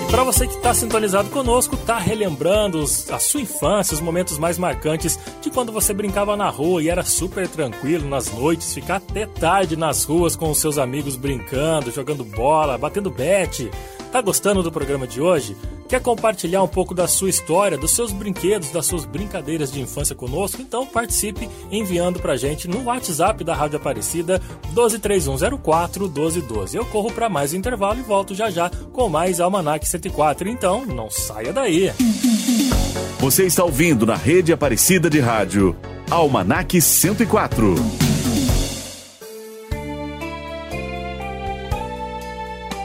Para 0.09 0.23
você 0.23 0.47
que 0.47 0.55
está 0.55 0.73
sintonizado 0.73 1.29
conosco, 1.29 1.75
está 1.75 1.97
relembrando 1.99 2.79
os- 2.79 3.09
a 3.11 3.19
sua 3.19 3.41
infância, 3.41 3.93
os 3.93 4.01
momentos 4.01 4.39
mais 4.39 4.57
marcantes 4.57 5.19
de 5.39 5.51
quando 5.51 5.71
você 5.71 5.93
brincava 5.93 6.35
na 6.35 6.49
rua 6.49 6.81
e 6.81 6.89
era 6.89 7.05
super 7.05 7.47
tranquilo 7.47 8.09
nas 8.09 8.31
noites, 8.33 8.73
ficar 8.73 8.95
até 8.95 9.27
tarde 9.27 9.75
nas 9.77 10.03
ruas 10.03 10.35
com 10.35 10.49
os 10.49 10.57
seus 10.59 10.77
amigos 10.79 11.15
brincando, 11.15 11.91
jogando 11.91 12.23
bola, 12.23 12.77
batendo 12.77 13.11
bete. 13.11 13.69
Tá 14.11 14.21
gostando 14.21 14.63
do 14.63 14.71
programa 14.71 15.05
de 15.05 15.21
hoje? 15.21 15.55
Quer 15.87 16.01
compartilhar 16.01 16.63
um 16.63 16.67
pouco 16.67 16.93
da 16.93 17.07
sua 17.07 17.29
história, 17.29 17.77
dos 17.77 17.91
seus 17.91 18.11
brinquedos, 18.11 18.71
das 18.71 18.85
suas 18.85 19.05
brincadeiras 19.05 19.71
de 19.71 19.81
infância 19.81 20.15
conosco? 20.15 20.61
Então 20.61 20.85
participe 20.85 21.49
enviando 21.71 22.19
pra 22.19 22.35
gente 22.35 22.67
no 22.67 22.83
WhatsApp 22.85 23.43
da 23.43 23.55
Rádio 23.55 23.77
Aparecida 23.77 24.41
123104 24.73 26.03
1212. 26.03 26.77
Eu 26.77 26.85
corro 26.85 27.11
para 27.11 27.29
mais 27.29 27.53
um 27.53 27.57
intervalo 27.57 27.99
e 27.99 28.03
volto 28.03 28.33
já 28.33 28.49
já 28.49 28.69
com 28.91 29.09
mais 29.09 29.39
Almanac 29.39 29.87
104. 29.87 30.49
Então 30.49 30.85
não 30.85 31.09
saia 31.09 31.53
daí. 31.53 31.91
Você 33.19 33.45
está 33.45 33.63
ouvindo 33.63 34.05
na 34.05 34.15
rede 34.15 34.53
Aparecida 34.53 35.09
de 35.09 35.19
Rádio. 35.19 35.75
Almanac 36.09 36.81
104. 36.81 38.08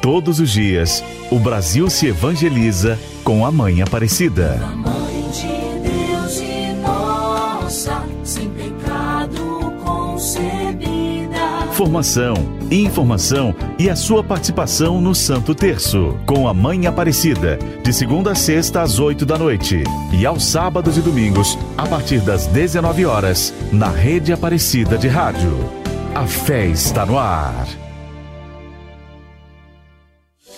Todos 0.05 0.39
os 0.39 0.51
dias, 0.51 1.03
o 1.31 1.39
Brasil 1.39 1.89
se 1.89 2.09
evangeliza 2.09 2.99
com 3.25 3.47
a 3.47 3.51
Mãe 3.51 3.81
Aparecida. 3.81 4.57
Mãe 4.77 5.31
de 5.31 5.89
Deus 5.89 6.41
e 6.43 6.75
nossa, 6.75 8.05
sem 8.23 8.51
pecado 8.51 9.73
concebida. 9.83 11.39
Formação, 11.73 12.35
informação 12.71 13.55
e 13.79 13.89
a 13.89 13.97
sua 13.97 14.23
participação 14.23 15.01
no 15.01 15.15
Santo 15.15 15.55
Terço, 15.55 16.15
com 16.27 16.47
a 16.47 16.53
Mãe 16.53 16.87
Aparecida, 16.87 17.59
de 17.83 17.91
segunda 17.91 18.33
a 18.33 18.35
sexta 18.35 18.83
às 18.83 18.99
8 18.99 19.25
da 19.25 19.39
noite 19.39 19.85
e 20.13 20.27
aos 20.27 20.45
sábados 20.45 20.99
e 20.99 21.01
domingos, 21.01 21.59
a 21.79 21.87
partir 21.87 22.21
das 22.21 22.47
19 22.49 23.07
horas, 23.07 23.55
na 23.73 23.89
Rede 23.89 24.35
Aparecida 24.35 24.99
de 24.99 25.09
Rádio. 25.09 25.59
A 26.15 26.27
fé 26.27 26.67
está 26.67 27.07
no 27.07 27.19
ar. 27.19 27.84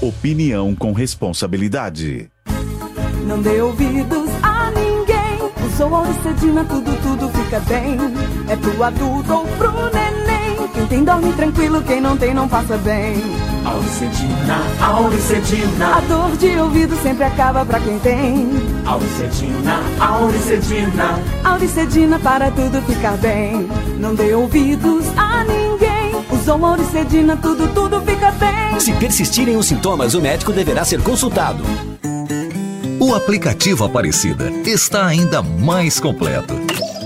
Opinião 0.00 0.74
com 0.74 0.92
responsabilidade. 0.92 2.28
Não 3.26 3.40
dê 3.40 3.62
ouvidos 3.62 4.28
a 4.42 4.70
ninguém. 4.70 5.50
Usou 5.66 5.94
Auricedina, 5.94 6.64
tudo, 6.64 6.92
tudo 7.02 7.28
fica 7.30 7.60
bem. 7.60 7.96
É 8.46 8.56
pro 8.56 8.82
adulto 8.82 9.32
ou 9.32 9.46
pro 9.56 9.72
neném. 9.90 10.68
Quem 10.74 10.86
tem 10.86 11.02
dorme 11.02 11.32
tranquilo, 11.32 11.82
quem 11.82 12.02
não 12.02 12.14
tem 12.14 12.34
não 12.34 12.46
passa 12.46 12.76
bem. 12.76 13.16
Auricedina, 13.64 14.60
Auricedina. 14.82 15.96
A 15.96 16.00
dor 16.00 16.36
de 16.36 16.58
ouvido 16.58 16.94
sempre 17.02 17.24
acaba 17.24 17.64
pra 17.64 17.80
quem 17.80 17.98
tem. 18.00 18.50
Auricedina, 18.84 19.80
Auricedina. 19.98 21.18
Auricedina 21.42 22.18
para 22.18 22.50
tudo 22.50 22.82
ficar 22.82 23.16
bem. 23.16 23.66
Não 23.98 24.14
dê 24.14 24.34
ouvidos 24.34 25.06
a 25.16 25.42
ninguém. 25.44 25.85
Auricedina, 26.48 27.36
tudo, 27.36 27.68
tudo 27.74 28.00
fica 28.02 28.30
bem. 28.32 28.78
Se 28.78 28.92
persistirem 28.92 29.56
os 29.56 29.66
sintomas, 29.66 30.14
o 30.14 30.20
médico 30.20 30.52
deverá 30.52 30.84
ser 30.84 31.02
consultado. 31.02 31.62
O 33.00 33.14
aplicativo 33.14 33.84
Aparecida 33.84 34.50
está 34.64 35.06
ainda 35.06 35.42
mais 35.42 35.98
completo. 35.98 36.54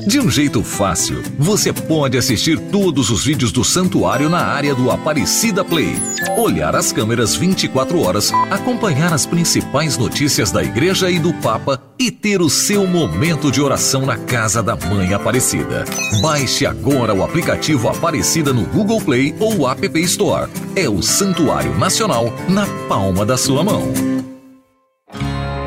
De 0.07 0.18
um 0.18 0.30
jeito 0.30 0.62
fácil, 0.62 1.22
você 1.38 1.72
pode 1.72 2.16
assistir 2.18 2.59
todos 2.59 3.11
os 3.11 3.24
vídeos 3.24 3.53
do 3.53 3.64
santuário 3.64 4.28
na 4.28 4.45
área 4.45 4.74
do 4.74 4.91
Aparecida 4.91 5.64
Play, 5.64 5.95
olhar 6.36 6.74
as 6.74 6.93
câmeras 6.93 7.34
24 7.34 8.01
horas, 8.01 8.32
acompanhar 8.51 9.12
as 9.12 9.26
principais 9.26 9.97
notícias 9.97 10.51
da 10.51 10.62
igreja 10.62 11.11
e 11.11 11.18
do 11.18 11.32
Papa 11.34 11.80
e 12.01 12.11
ter 12.11 12.40
o 12.40 12.48
seu 12.48 12.86
momento 12.86 13.53
de 13.53 13.61
oração 13.61 14.07
na 14.07 14.16
casa 14.16 14.62
da 14.62 14.74
Mãe 14.74 15.12
Aparecida. 15.12 15.84
Baixe 16.22 16.64
agora 16.64 17.12
o 17.12 17.22
aplicativo 17.22 17.90
Aparecida 17.90 18.55
no 18.55 18.64
Google 18.64 19.03
Play 19.03 19.34
ou 19.38 19.70
App 19.70 20.01
Store. 20.01 20.51
É 20.74 20.88
o 20.88 21.03
Santuário 21.03 21.76
Nacional 21.76 22.32
na 22.48 22.66
palma 22.88 23.26
da 23.26 23.36
sua 23.36 23.62
mão. 23.62 23.82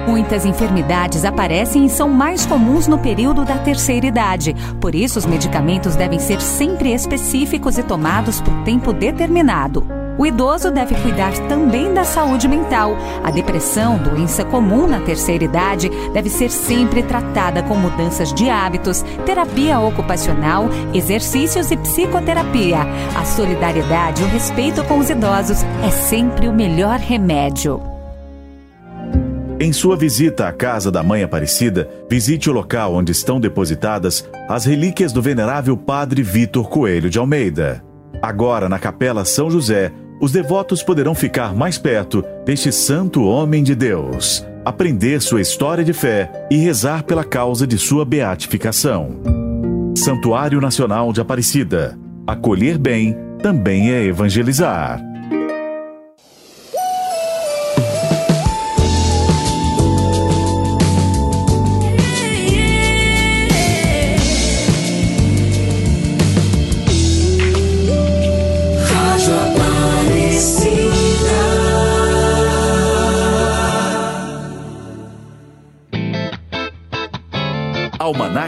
Muitas 0.07 0.43
enfermidades 0.43 1.23
aparecem 1.23 1.85
e 1.85 1.89
são 1.89 2.09
mais 2.09 2.47
comuns 2.47 2.87
no 2.87 2.97
período 2.97 3.45
da 3.45 3.59
terceira 3.59 4.07
idade. 4.07 4.55
Por 4.81 4.95
isso, 4.95 5.19
os 5.19 5.27
medicamentos 5.27 5.95
devem 5.95 6.17
ser 6.17 6.41
sempre 6.41 6.93
específicos 6.93 7.77
e 7.77 7.83
tomados 7.83 8.41
por 8.41 8.63
tempo 8.63 8.91
determinado. 8.91 10.02
O 10.17 10.25
idoso 10.25 10.69
deve 10.69 10.93
cuidar 10.95 11.33
também 11.47 11.91
da 11.91 12.03
saúde 12.03 12.47
mental. 12.47 12.95
A 13.23 13.31
depressão, 13.31 13.97
doença 13.97 14.45
comum 14.45 14.87
na 14.87 14.99
terceira 14.99 15.43
idade, 15.43 15.89
deve 16.13 16.29
ser 16.29 16.51
sempre 16.51 17.01
tratada 17.01 17.63
com 17.63 17.75
mudanças 17.75 18.31
de 18.31 18.47
hábitos, 18.49 19.03
terapia 19.25 19.79
ocupacional, 19.79 20.69
exercícios 20.93 21.71
e 21.71 21.77
psicoterapia. 21.77 22.79
A 23.17 23.25
solidariedade 23.25 24.21
e 24.21 24.25
o 24.25 24.29
respeito 24.29 24.83
com 24.83 24.99
os 24.99 25.09
idosos 25.09 25.63
é 25.83 25.89
sempre 25.89 26.47
o 26.47 26.53
melhor 26.53 26.99
remédio. 26.99 27.81
Em 29.59 29.71
sua 29.71 29.95
visita 29.95 30.47
à 30.47 30.51
casa 30.51 30.91
da 30.91 31.01
Mãe 31.01 31.23
Aparecida, 31.23 31.89
visite 32.09 32.49
o 32.49 32.53
local 32.53 32.93
onde 32.93 33.11
estão 33.11 33.39
depositadas 33.39 34.29
as 34.47 34.65
relíquias 34.65 35.11
do 35.11 35.21
venerável 35.21 35.75
Padre 35.75 36.21
Vitor 36.21 36.69
Coelho 36.69 37.09
de 37.09 37.17
Almeida. 37.17 37.83
Agora, 38.21 38.69
na 38.69 38.79
Capela 38.79 39.25
São 39.25 39.49
José, 39.49 39.91
os 40.23 40.31
devotos 40.31 40.81
poderão 40.81 41.13
ficar 41.13 41.53
mais 41.53 41.77
perto 41.77 42.23
deste 42.45 42.71
santo 42.71 43.25
homem 43.25 43.61
de 43.61 43.75
Deus, 43.75 44.41
aprender 44.63 45.21
sua 45.21 45.41
história 45.41 45.83
de 45.83 45.91
fé 45.91 46.47
e 46.49 46.55
rezar 46.55 47.03
pela 47.03 47.25
causa 47.25 47.67
de 47.67 47.77
sua 47.77 48.05
beatificação. 48.05 49.19
Santuário 49.97 50.61
Nacional 50.61 51.11
de 51.11 51.19
Aparecida. 51.19 51.99
Acolher 52.25 52.77
bem 52.77 53.17
também 53.41 53.91
é 53.91 54.01
evangelizar. 54.01 55.03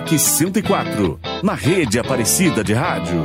Almanac 0.05 0.19
104, 0.19 1.19
na 1.41 1.55
rede 1.55 1.97
Aparecida 1.97 2.63
de 2.63 2.73
Rádio. 2.73 3.23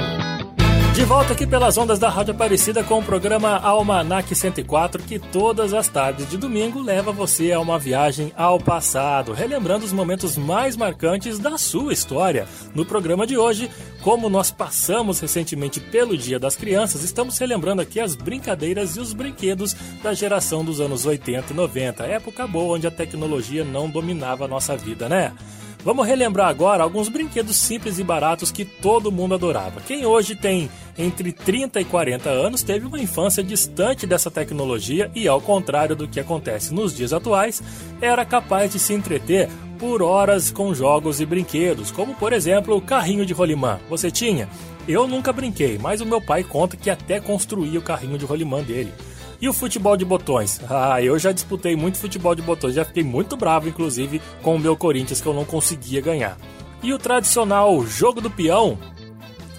De 0.95 1.05
volta 1.05 1.35
aqui 1.35 1.47
pelas 1.47 1.77
ondas 1.77 1.99
da 1.99 2.09
Rádio 2.09 2.33
Aparecida 2.33 2.83
com 2.83 2.99
o 2.99 3.03
programa 3.03 3.59
Almanac 3.59 4.35
104, 4.35 5.03
que 5.03 5.19
todas 5.19 5.75
as 5.75 5.89
tardes 5.89 6.29
de 6.31 6.39
domingo 6.39 6.81
leva 6.81 7.13
você 7.13 7.53
a 7.53 7.61
uma 7.61 7.79
viagem 7.79 8.33
ao 8.35 8.59
passado, 8.59 9.35
relembrando 9.35 9.85
os 9.85 9.93
momentos 9.93 10.39
mais 10.39 10.75
marcantes 10.75 11.39
da 11.39 11.59
sua 11.59 11.93
história. 11.93 12.49
No 12.75 12.87
programa 12.87 13.27
de 13.27 13.37
hoje, 13.37 13.71
como 14.03 14.31
nós 14.31 14.51
passamos 14.51 15.21
recentemente 15.21 15.81
pelo 15.81 16.17
Dia 16.17 16.39
das 16.39 16.57
Crianças, 16.57 17.05
estamos 17.05 17.37
relembrando 17.37 17.83
aqui 17.83 18.01
as 18.01 18.15
brincadeiras 18.15 18.97
e 18.97 19.01
os 19.01 19.13
brinquedos 19.13 19.77
da 20.03 20.15
geração 20.15 20.65
dos 20.65 20.81
anos 20.81 21.05
80 21.05 21.53
e 21.53 21.57
90, 21.57 22.07
época 22.07 22.47
boa 22.47 22.77
onde 22.77 22.87
a 22.87 22.91
tecnologia 22.91 23.65
não 23.65 23.89
dominava 23.91 24.47
a 24.47 24.49
nossa 24.49 24.75
vida, 24.79 25.11
né? 25.11 25.35
Vamos 25.83 26.07
relembrar 26.07 26.49
agora 26.49 26.83
alguns 26.83 27.09
brinquedos 27.09 27.57
simples 27.57 27.99
e 27.99 28.05
baratos 28.05 28.53
que 28.53 28.67
todo 28.67 29.11
mundo 29.11 29.35
adorava. 29.35 29.81
Quem 29.81 30.05
hoje 30.05 30.35
tem 30.35 30.69
entre 30.99 31.33
30 31.33 31.81
e 31.81 31.85
40 31.87 32.29
anos 32.29 32.63
teve 32.63 32.87
uma 32.87 33.01
infância 33.01 33.43
distante 33.43 34.07
dessa 34.07 34.31
tecnologia 34.31 35.11
e, 35.15 35.27
ao 35.27 35.41
contrário 35.41 35.97
do 35.97 36.07
que 36.07 36.21
acontece 36.21 36.75
nos 36.75 36.95
dias 36.95 37.15
atuais, 37.15 37.63
era 38.01 38.27
capaz 38.27 38.73
de 38.73 38.79
se 38.79 38.93
entreter 38.93 39.49
por 39.79 40.03
horas 40.03 40.51
com 40.51 40.75
jogos 40.75 41.19
e 41.19 41.25
brinquedos, 41.25 41.91
como 41.91 42.15
por 42.15 42.35
exemplo 42.35 42.77
o 42.77 42.83
carrinho 42.83 43.25
de 43.25 43.33
rolimã. 43.33 43.81
Você 43.89 44.11
tinha? 44.11 44.47
Eu 44.87 45.09
nunca 45.09 45.33
brinquei, 45.33 45.79
mas 45.79 46.03
o 46.03 46.07
meu 46.07 46.21
pai 46.21 46.45
conta 46.45 46.77
que 46.77 46.91
até 46.91 47.19
construía 47.19 47.79
o 47.79 47.83
carrinho 47.83 48.19
de 48.19 48.27
rolimã 48.27 48.63
dele. 48.63 48.93
E 49.41 49.49
o 49.49 49.53
futebol 49.53 49.97
de 49.97 50.05
botões? 50.05 50.61
Ah, 50.71 51.03
eu 51.03 51.19
já 51.19 51.33
disputei 51.33 51.77
muito 51.77 51.99
futebol 51.99 52.35
de 52.35 52.43
botões, 52.43 52.75
já 52.75 52.85
fiquei 52.85 53.03
muito 53.03 53.37
bravo, 53.37 53.69
inclusive, 53.69 54.21
com 54.43 54.55
o 54.55 54.59
meu 54.59 54.77
Corinthians, 54.77 55.21
que 55.21 55.27
eu 55.27 55.35
não 55.35 55.45
conseguia 55.45 56.01
ganhar. 56.01 56.37
E 56.83 56.93
o 56.93 56.99
tradicional 56.99 57.85
jogo 57.85 58.21
do 58.21 58.31
peão? 58.31 58.79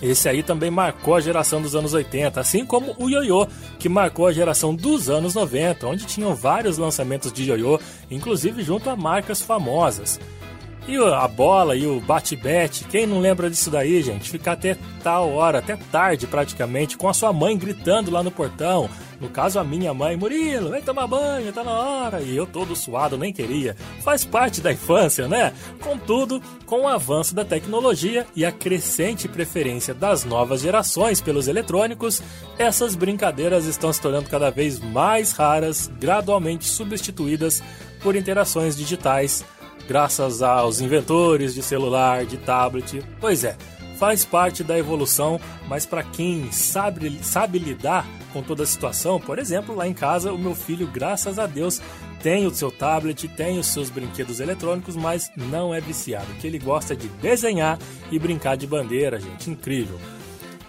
Esse 0.01 0.27
aí 0.27 0.41
também 0.41 0.71
marcou 0.71 1.15
a 1.15 1.21
geração 1.21 1.61
dos 1.61 1.75
anos 1.75 1.93
80, 1.93 2.39
assim 2.39 2.65
como 2.65 2.95
o 2.97 3.07
ioiô, 3.07 3.47
que 3.77 3.87
marcou 3.87 4.25
a 4.25 4.33
geração 4.33 4.73
dos 4.73 5.09
anos 5.09 5.35
90, 5.35 5.85
onde 5.85 6.05
tinham 6.05 6.33
vários 6.33 6.79
lançamentos 6.79 7.31
de 7.31 7.43
ioiô, 7.43 7.79
inclusive 8.09 8.63
junto 8.63 8.89
a 8.89 8.95
marcas 8.95 9.41
famosas. 9.41 10.19
E 10.87 10.97
a 10.97 11.27
bola 11.27 11.75
e 11.75 11.85
o 11.85 12.01
bate-bete, 12.01 12.85
quem 12.85 13.05
não 13.05 13.19
lembra 13.19 13.51
disso 13.51 13.69
daí, 13.69 14.01
gente? 14.01 14.31
Ficar 14.31 14.53
até 14.53 14.75
tal 15.03 15.31
hora, 15.31 15.59
até 15.59 15.75
tarde 15.75 16.25
praticamente, 16.25 16.97
com 16.97 17.07
a 17.07 17.13
sua 17.13 17.31
mãe 17.31 17.55
gritando 17.55 18.09
lá 18.09 18.23
no 18.23 18.31
portão. 18.31 18.89
No 19.21 19.29
caso, 19.29 19.59
a 19.59 19.63
minha 19.63 19.93
mãe, 19.93 20.17
Murilo, 20.17 20.71
vem 20.71 20.81
tomar 20.81 21.05
banho, 21.05 21.53
tá 21.53 21.63
na 21.63 21.71
hora. 21.71 22.21
E 22.21 22.35
eu 22.35 22.47
todo 22.47 22.75
suado, 22.75 23.19
nem 23.19 23.31
queria. 23.31 23.75
Faz 24.03 24.25
parte 24.25 24.61
da 24.61 24.73
infância, 24.73 25.27
né? 25.27 25.53
Contudo, 25.79 26.41
com 26.65 26.81
o 26.81 26.87
avanço 26.87 27.35
da 27.35 27.45
tecnologia 27.45 28.25
e 28.35 28.43
a 28.43 28.51
crescente 28.51 29.27
preferência 29.27 29.93
das 29.93 30.25
novas 30.25 30.61
gerações 30.61 31.21
pelos 31.21 31.47
eletrônicos, 31.47 32.19
essas 32.57 32.95
brincadeiras 32.95 33.65
estão 33.65 33.93
se 33.93 34.01
tornando 34.01 34.27
cada 34.27 34.49
vez 34.49 34.79
mais 34.79 35.33
raras, 35.33 35.87
gradualmente 35.99 36.67
substituídas 36.67 37.61
por 38.01 38.15
interações 38.15 38.75
digitais 38.75 39.45
graças 39.87 40.41
aos 40.41 40.79
inventores 40.79 41.53
de 41.53 41.61
celular, 41.61 42.25
de 42.25 42.37
tablet. 42.37 43.03
Pois 43.19 43.43
é, 43.43 43.57
faz 43.99 44.23
parte 44.23 44.63
da 44.63 44.79
evolução, 44.79 45.39
mas 45.67 45.85
para 45.85 46.01
quem 46.01 46.51
sabe, 46.51 47.19
sabe 47.21 47.59
lidar 47.59 48.05
com 48.31 48.41
toda 48.41 48.63
a 48.63 48.65
situação, 48.65 49.19
por 49.19 49.39
exemplo, 49.39 49.75
lá 49.75 49.87
em 49.87 49.93
casa, 49.93 50.33
o 50.33 50.37
meu 50.37 50.55
filho, 50.55 50.87
graças 50.87 51.37
a 51.37 51.45
Deus, 51.45 51.81
tem 52.21 52.45
o 52.45 52.53
seu 52.53 52.71
tablet, 52.71 53.27
tem 53.27 53.59
os 53.59 53.67
seus 53.67 53.89
brinquedos 53.89 54.39
eletrônicos, 54.39 54.95
mas 54.95 55.31
não 55.35 55.73
é 55.73 55.81
viciado, 55.81 56.33
que 56.39 56.47
ele 56.47 56.59
gosta 56.59 56.95
de 56.95 57.07
desenhar 57.07 57.77
e 58.11 58.19
brincar 58.19 58.55
de 58.55 58.67
bandeira, 58.67 59.19
gente, 59.19 59.49
incrível. 59.49 59.99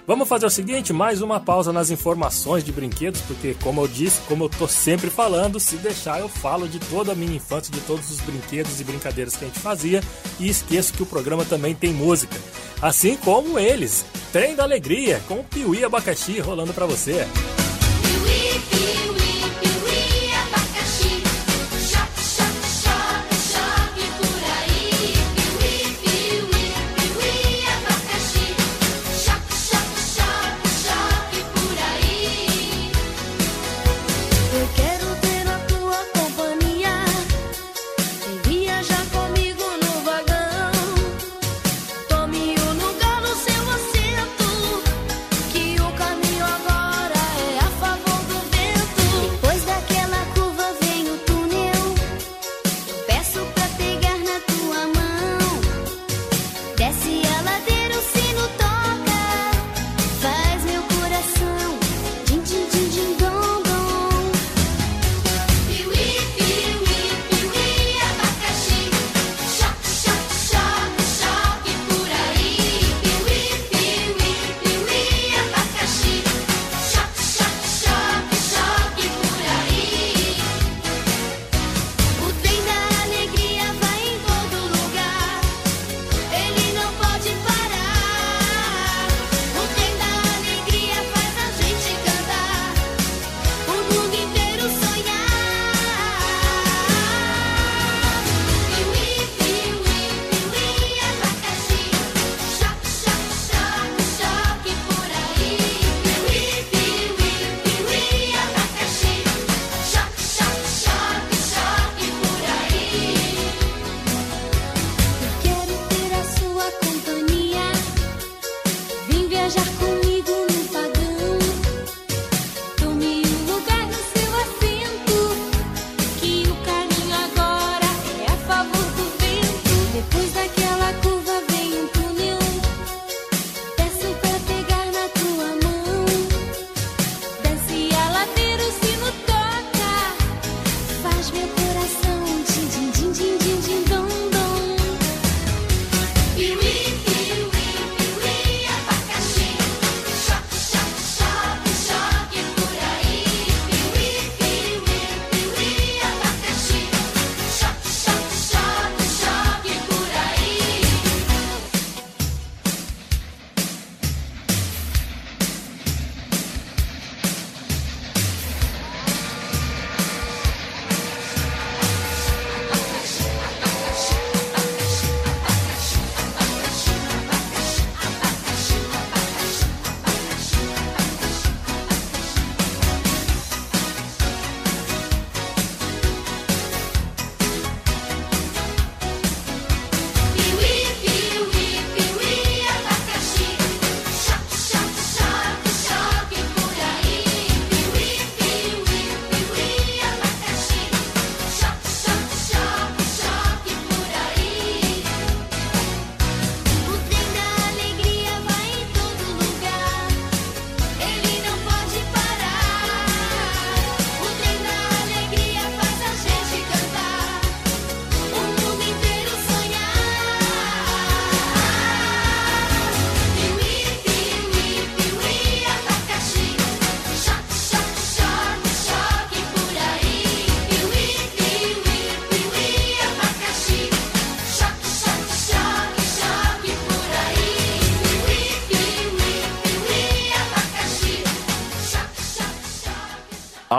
Vamos 0.05 0.29
fazer 0.29 0.47
o 0.47 0.51
seguinte, 0.51 0.93
mais 0.93 1.23
uma 1.23 1.39
pausa 1.39 1.73
nas 1.73 1.91
informações 1.91 2.65
de 2.65 2.73
brinquedos, 2.73 3.21
porque 3.21 3.55
como 3.63 3.81
eu 3.81 3.87
disse, 3.87 4.21
como 4.23 4.45
eu 4.45 4.49
tô 4.49 4.67
sempre 4.67 5.09
falando, 5.09 5.61
se 5.61 5.77
deixar 5.77 6.19
eu 6.19 6.29
falo 6.29 6.69
de 6.69 6.81
toda 6.81 7.13
a 7.13 7.15
minha 7.15 7.37
infância, 7.37 7.73
de 7.73 7.81
todos 7.83 8.11
os 8.11 8.21
brinquedos 8.21 8.81
e 8.81 8.85
brincadeiras 8.85 9.37
que 9.37 9.45
a 9.45 9.49
gente 9.49 9.61
fazia, 9.61 10.03
e 10.41 10.49
esqueço 10.49 10.93
que 10.93 11.05
o 11.05 11.07
programa 11.07 11.45
também 11.45 11.73
tem 11.73 11.93
música. 11.93 12.37
Assim 12.81 13.17
como 13.17 13.61
eles, 13.61 14.05
Trem 14.33 14.57
da 14.57 14.65
Alegria, 14.65 15.23
com 15.29 15.35
o 15.35 15.45
Piuí 15.45 15.85
Abacaxi 15.85 16.41
rolando 16.41 16.75
para 16.75 16.87
você. 16.87 17.25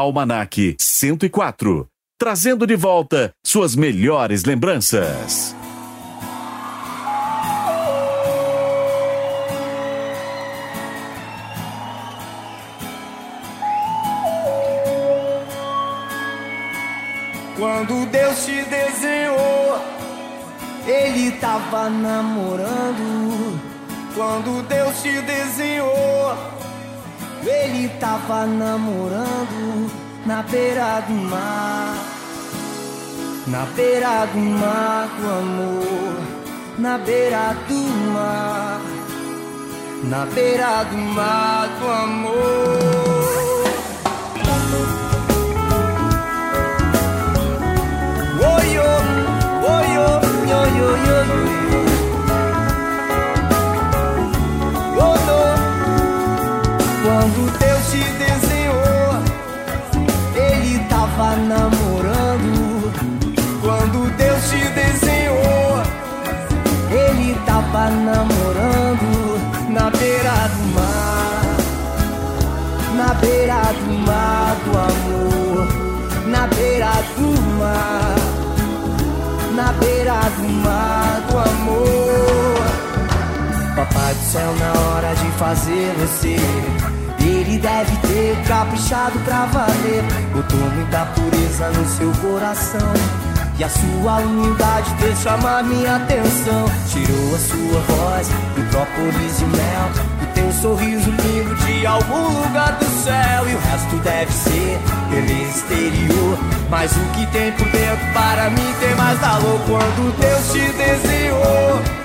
Almanac 0.04 0.76
104, 0.78 1.88
trazendo 2.20 2.68
de 2.68 2.76
volta 2.76 3.32
suas 3.42 3.74
melhores 3.74 4.44
lembranças. 4.44 5.56
Quando 17.58 18.06
Deus 18.12 18.46
te 18.46 18.62
desenhou, 18.66 19.80
Ele 20.86 21.32
tava 21.40 21.90
namorando. 21.90 23.58
Quando 24.14 24.68
Deus 24.68 25.02
te 25.02 25.22
desenhou, 25.22 26.63
ele 27.46 27.90
tava 28.00 28.46
namorando 28.46 29.92
na 30.26 30.42
beira 30.44 31.02
do 31.08 31.14
mar. 31.14 31.96
Na 33.48 33.66
beira 33.76 34.26
do 34.28 34.40
mar, 34.40 35.10
do 35.20 35.30
amor. 35.30 36.22
Na 36.78 36.98
beira 36.98 37.56
do 37.68 37.74
mar. 38.14 38.82
Na 40.04 40.26
beira 40.26 40.84
do 40.86 40.98
mar, 40.98 41.68
do 41.80 41.90
amor. 41.90 43.14
Oi, 48.40 48.80
oi, 48.80 49.04
oi, 49.74 49.98
oi, 49.98 50.24
oi, 50.54 50.82
oi, 50.82 51.10
oi. 51.12 51.63
Quando 57.24 57.58
Deus 57.58 57.84
te 57.90 58.04
desenhou, 58.20 59.24
Ele 60.36 60.78
tava 60.90 61.38
namorando. 61.38 62.92
Quando 63.62 64.12
Deus 64.18 64.50
te 64.50 64.60
desenhou, 64.72 65.84
Ele 66.92 67.34
tava 67.46 67.90
namorando 67.92 69.40
na 69.70 69.90
beira 69.90 70.50
do 70.50 70.64
mar. 70.76 71.56
Na 72.98 73.14
beira 73.14 73.72
do 73.72 73.94
mar 74.06 74.58
do 74.66 74.78
amor. 74.78 75.68
Na 76.28 76.48
beira 76.48 76.92
do 77.16 77.42
mar. 77.58 78.16
Na 79.56 79.72
beira 79.80 80.20
do 80.36 80.50
mar 80.62 81.22
do 81.30 81.38
amor. 81.38 82.64
Papai 83.78 84.14
do 84.14 84.24
céu, 84.26 84.54
na 84.60 84.74
hora 84.82 85.16
de 85.16 85.32
fazer 85.38 85.96
você. 86.00 87.03
Ele 87.24 87.58
deve 87.58 87.96
ter 87.98 88.36
caprichado 88.46 89.18
pra 89.20 89.46
valer. 89.46 90.04
Botou 90.34 90.60
muita 90.60 91.06
pureza 91.06 91.70
no 91.70 91.86
seu 91.86 92.12
coração. 92.22 92.94
E 93.58 93.64
a 93.64 93.70
sua 93.70 94.18
humildade 94.18 94.94
fez 95.00 95.20
chamar 95.20 95.64
minha 95.64 95.96
atenção. 95.96 96.66
Tirou 96.90 97.36
a 97.36 97.40
sua 97.40 97.80
voz 97.96 98.28
do 98.28 98.70
própolis 98.70 99.40
de 99.40 99.46
mel. 99.46 99.90
O 100.22 100.34
teu 100.34 100.52
sorriso 100.52 101.10
lindo 101.12 101.56
de 101.56 101.86
algum 101.86 102.42
lugar 102.42 102.74
do 102.78 102.86
céu. 103.04 103.48
E 103.48 103.56
o 103.56 103.60
resto 103.60 103.96
deve 104.04 104.32
ser 104.32 104.80
beleza 105.10 105.58
exterior. 105.58 106.38
Mas 106.70 106.92
o 106.92 107.06
que 107.14 107.26
tem 107.28 107.52
por 107.54 107.70
dentro 107.70 108.06
para 108.14 108.50
mim 108.50 108.74
tem 108.80 108.96
mais 108.96 109.20
valor 109.20 109.60
quando 109.66 110.18
Deus 110.20 110.52
te 110.52 110.74
desenhou. 110.74 112.03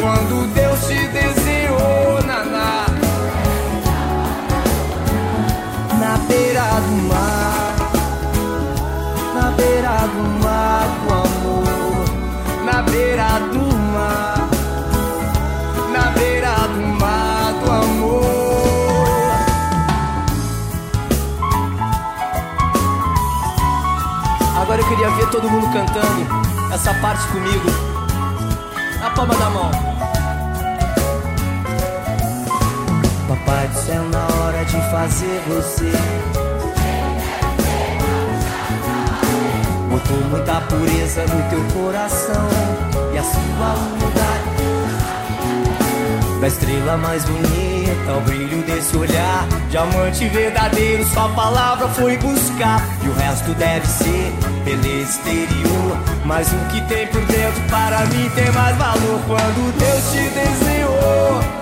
Quando 0.00 0.46
Deus 0.54 0.80
te 0.86 1.06
desenhou, 1.08 2.22
naná. 2.26 2.86
Na 6.00 6.16
beira 6.26 6.80
do 6.80 6.92
mar 7.08 7.76
Na 9.34 9.50
beira 9.50 9.98
do 10.14 10.22
mar 10.42 10.86
do 11.04 11.14
amor 11.14 12.64
Na 12.64 12.82
beira 12.82 13.38
do 13.52 13.76
mar 13.92 14.48
Na 15.92 16.10
beira 16.12 16.54
do 16.68 16.80
mar 16.98 17.52
do 17.62 17.70
amor. 17.70 18.20
Agora 24.62 24.80
eu 24.80 24.88
queria 24.88 25.10
ver 25.10 25.28
todo 25.30 25.50
mundo 25.50 25.70
cantando 25.72 26.26
essa 26.72 26.94
parte 26.94 27.26
comigo. 27.28 27.68
Na 29.00 29.10
palma 29.10 29.34
da 29.34 29.50
mão. 29.50 29.89
Céu, 33.90 34.04
na 34.08 34.26
hora 34.36 34.64
de 34.64 34.80
fazer 34.90 35.42
você. 35.48 35.90
Botou 39.90 40.16
muita 40.30 40.60
pureza 40.62 41.22
no 41.22 41.50
teu 41.50 41.82
coração 41.82 42.48
e 43.12 43.18
a 43.18 43.22
sua 43.22 43.74
humildade. 43.74 44.50
Da 46.40 46.46
estrela 46.46 46.96
mais 46.96 47.24
bonita, 47.24 48.12
o 48.16 48.20
brilho 48.22 48.62
desse 48.62 48.96
olhar. 48.96 49.46
Diamante 49.68 50.28
verdadeiro, 50.28 51.04
sua 51.06 51.28
palavra 51.30 51.88
foi 51.88 52.16
buscar. 52.18 52.80
E 53.04 53.08
o 53.08 53.12
resto 53.12 53.52
deve 53.54 53.86
ser 53.86 54.32
beleza 54.64 55.18
exterior. 55.18 55.98
Mas 56.24 56.48
o 56.52 56.56
que 56.70 56.80
tem 56.82 57.06
por 57.08 57.24
dentro 57.26 57.60
para 57.68 58.06
mim 58.06 58.30
tem 58.34 58.50
mais 58.52 58.76
valor 58.76 59.20
quando 59.26 59.78
Deus 59.78 60.12
te 60.12 60.30
desenhou. 60.30 61.59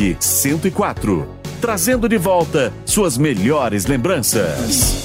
Almanac 0.00 0.16
104. 0.20 1.28
Trazendo 1.60 2.08
de 2.08 2.16
volta 2.16 2.72
suas 2.86 3.18
melhores 3.18 3.86
lembranças. 3.86 4.99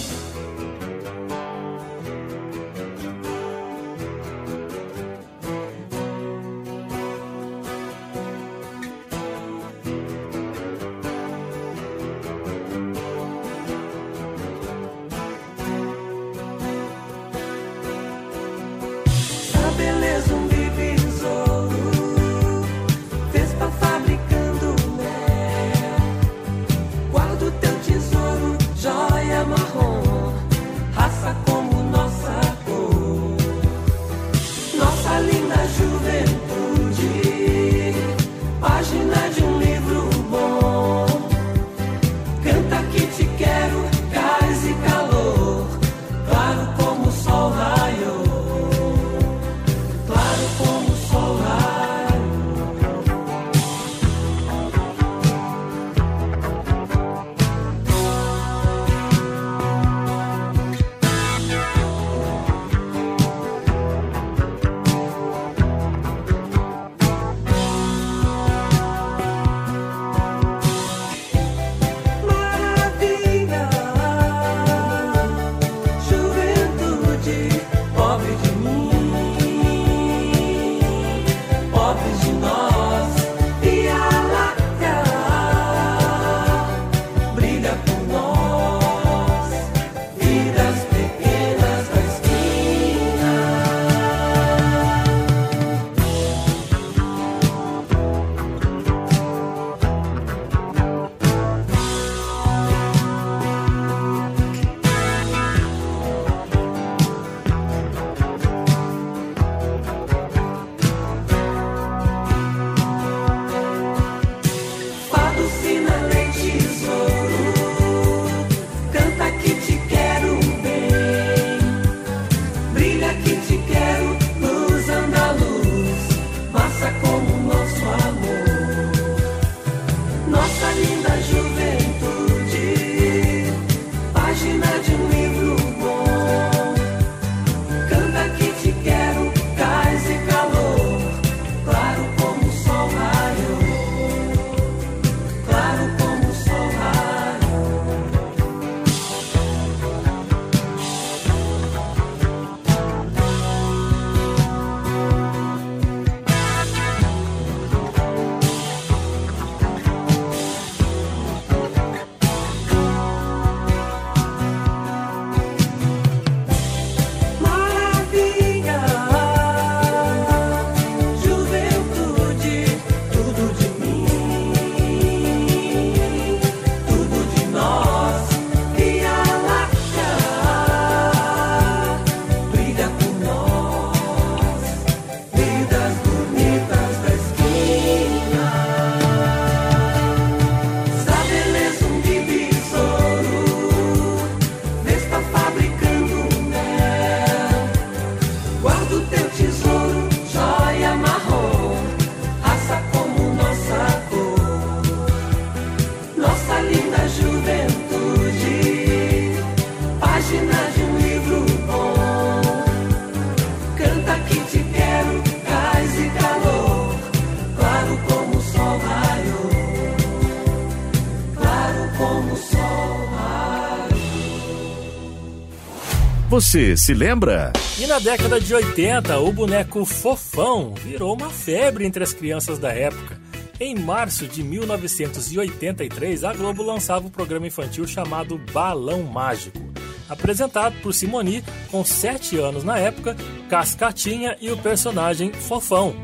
Você 226.35 226.75
se 226.75 226.93
lembra? 226.93 227.53
E 227.79 227.87
na 227.87 227.97
década 227.97 228.41
de 228.41 228.53
80, 228.53 229.17
o 229.19 229.31
boneco 229.31 229.85
Fofão 229.85 230.73
virou 230.73 231.15
uma 231.15 231.29
febre 231.29 231.85
entre 231.85 232.03
as 232.03 232.11
crianças 232.11 232.59
da 232.59 232.73
época. 232.73 233.17
Em 233.57 233.73
março 233.73 234.27
de 234.27 234.43
1983, 234.43 236.25
a 236.25 236.33
Globo 236.33 236.61
lançava 236.61 237.07
o 237.07 237.09
programa 237.09 237.47
infantil 237.47 237.87
chamado 237.87 238.37
Balão 238.51 239.01
Mágico. 239.03 239.61
Apresentado 240.09 240.75
por 240.81 240.93
Simoni, 240.93 241.41
com 241.71 241.85
7 241.85 242.37
anos 242.37 242.65
na 242.65 242.77
época, 242.77 243.15
Cascatinha 243.49 244.35
e 244.41 244.51
o 244.51 244.57
personagem 244.57 245.31
Fofão. 245.31 245.95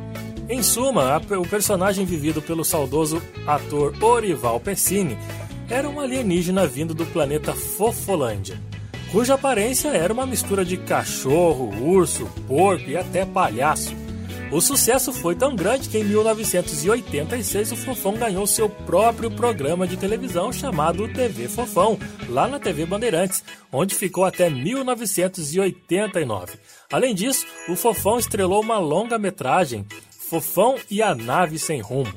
Em 0.48 0.64
suma, 0.64 1.22
o 1.38 1.46
personagem 1.46 2.06
vivido 2.06 2.42
pelo 2.42 2.64
saudoso 2.64 3.22
ator 3.46 4.02
Orival 4.02 4.62
Pessini 4.62 5.18
era 5.70 5.90
um 5.90 6.00
alienígena 6.00 6.66
vindo 6.66 6.94
do 6.94 7.06
planeta 7.08 7.52
Fofolândia 7.52 8.71
cuja 9.12 9.34
aparência 9.34 9.90
era 9.90 10.14
uma 10.14 10.26
mistura 10.26 10.64
de 10.64 10.78
cachorro, 10.78 11.70
urso, 11.84 12.26
porco 12.48 12.90
e 12.90 12.96
até 12.96 13.26
palhaço. 13.26 13.94
O 14.52 14.60
sucesso 14.60 15.14
foi 15.14 15.34
tão 15.34 15.56
grande 15.56 15.88
que 15.88 15.98
em 15.98 16.04
1986 16.04 17.72
o 17.72 17.78
Fofão 17.78 18.18
ganhou 18.18 18.46
seu 18.46 18.70
próprio 18.70 19.32
programa 19.32 19.88
de 19.88 19.96
televisão 19.96 20.52
chamado 20.52 21.08
TV 21.14 21.48
Fofão, 21.48 21.98
lá 22.28 22.50
na 22.50 22.60
TV 22.60 22.86
Bandeirantes, 22.86 23.42
onde 23.72 23.96
ficou 23.96 24.26
até 24.26 24.50
1989. 24.50 26.60
Além 26.92 27.16
disso, 27.16 27.46
o 27.70 27.78
Fofão 27.78 28.20
estrelou 28.20 28.62
uma 28.62 28.78
longa-metragem, 28.78 29.86
Fofão 30.10 30.76
e 30.90 31.02
a 31.02 31.16
Nave 31.16 31.58
Sem 31.58 31.80
Rumo, 31.80 32.12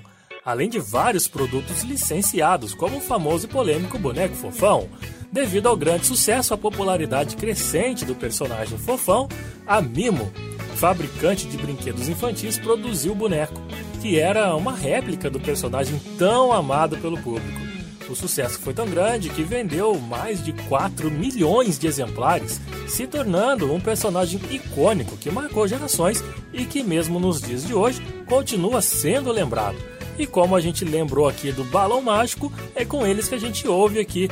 além 0.44 0.68
de 0.68 0.80
vários 0.80 1.28
produtos 1.28 1.82
licenciados, 1.82 2.74
como 2.74 2.96
o 2.96 3.00
famoso 3.00 3.46
e 3.46 3.48
polêmico 3.48 3.96
boneco 3.96 4.34
Fofão. 4.34 4.90
Devido 5.34 5.66
ao 5.66 5.76
grande 5.76 6.06
sucesso, 6.06 6.54
a 6.54 6.56
popularidade 6.56 7.34
crescente 7.34 8.04
do 8.04 8.14
personagem 8.14 8.78
Fofão, 8.78 9.28
a 9.66 9.82
Mimo, 9.82 10.32
fabricante 10.76 11.48
de 11.48 11.56
brinquedos 11.56 12.08
infantis, 12.08 12.56
produziu 12.56 13.10
o 13.10 13.16
boneco, 13.16 13.60
que 14.00 14.16
era 14.16 14.54
uma 14.54 14.72
réplica 14.72 15.28
do 15.28 15.40
personagem 15.40 16.00
tão 16.16 16.52
amado 16.52 16.96
pelo 16.98 17.20
público. 17.20 17.60
O 18.08 18.14
sucesso 18.14 18.60
foi 18.60 18.72
tão 18.72 18.86
grande 18.86 19.28
que 19.28 19.42
vendeu 19.42 19.98
mais 19.98 20.40
de 20.40 20.52
4 20.52 21.10
milhões 21.10 21.80
de 21.80 21.88
exemplares, 21.88 22.60
se 22.86 23.04
tornando 23.04 23.72
um 23.74 23.80
personagem 23.80 24.40
icônico 24.52 25.16
que 25.16 25.32
marcou 25.32 25.66
gerações 25.66 26.22
e 26.52 26.64
que, 26.64 26.84
mesmo 26.84 27.18
nos 27.18 27.40
dias 27.40 27.66
de 27.66 27.74
hoje, 27.74 28.00
continua 28.28 28.80
sendo 28.80 29.32
lembrado. 29.32 29.78
E 30.16 30.28
como 30.28 30.54
a 30.54 30.60
gente 30.60 30.84
lembrou 30.84 31.26
aqui 31.26 31.50
do 31.50 31.64
Balão 31.64 32.00
Mágico, 32.00 32.52
é 32.72 32.84
com 32.84 33.04
eles 33.04 33.28
que 33.28 33.34
a 33.34 33.40
gente 33.40 33.66
ouve 33.66 33.98
aqui 33.98 34.30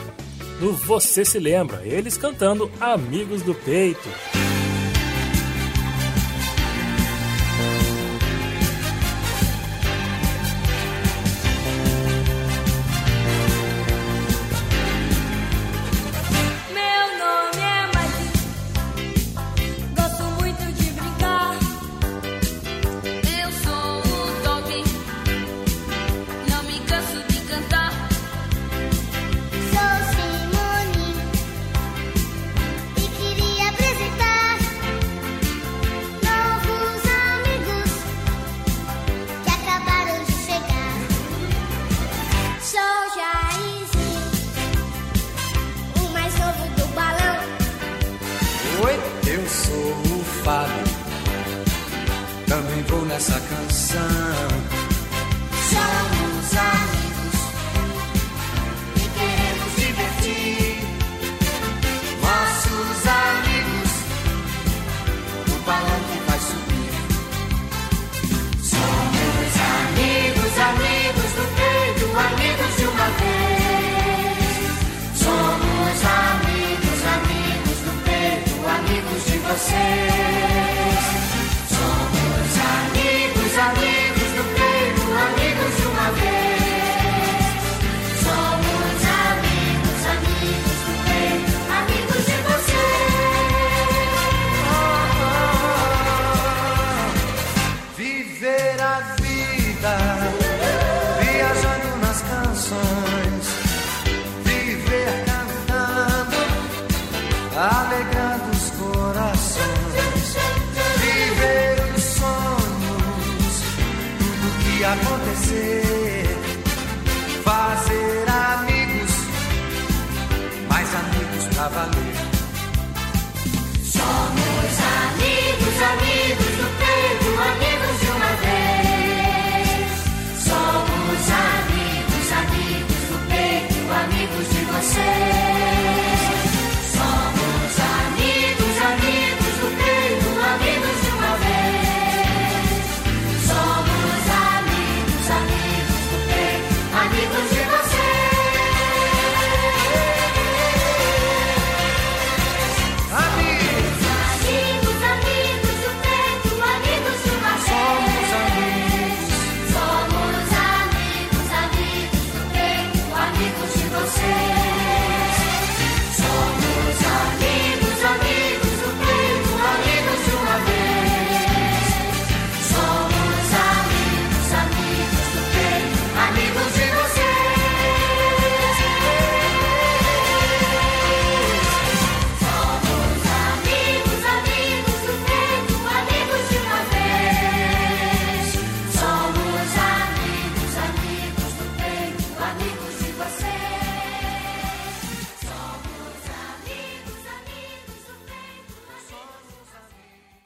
no 0.63 0.73
Você 0.73 1.25
Se 1.25 1.41
Lembra, 1.41 1.83
eles 1.85 2.17
cantando 2.17 2.71
Amigos 2.81 3.43
do 3.43 3.53
Peito. 3.53 4.09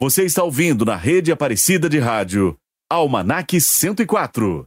Você 0.07 0.23
está 0.23 0.41
ouvindo 0.41 0.85
na 0.85 0.95
rede 0.95 1.33
Aparecida 1.33 1.89
de 1.89 1.99
Rádio 1.99 2.57
Almanac 2.89 3.59
104. 3.59 4.65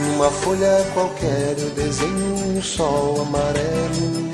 Numa 0.00 0.30
folha 0.30 0.88
qualquer 0.94 1.58
eu 1.58 1.70
desenho 1.70 2.56
um 2.56 2.62
sol 2.62 3.22
amarelo. 3.22 4.30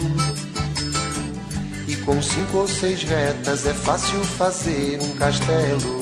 E 1.89 1.97
com 2.05 2.20
cinco 2.20 2.59
ou 2.59 2.69
seis 2.69 3.03
retas 3.03 3.66
é 3.66 3.73
fácil 3.73 4.23
fazer 4.23 5.01
um 5.01 5.16
castelo. 5.16 6.02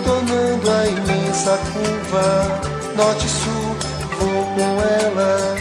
contornando 0.00 0.70
a 0.70 0.86
imensa 0.86 1.58
curva, 1.72 2.60
norte 2.96 3.26
e 3.26 3.28
sul, 3.28 3.76
vou 4.18 4.44
com 4.54 4.82
ela, 4.82 5.56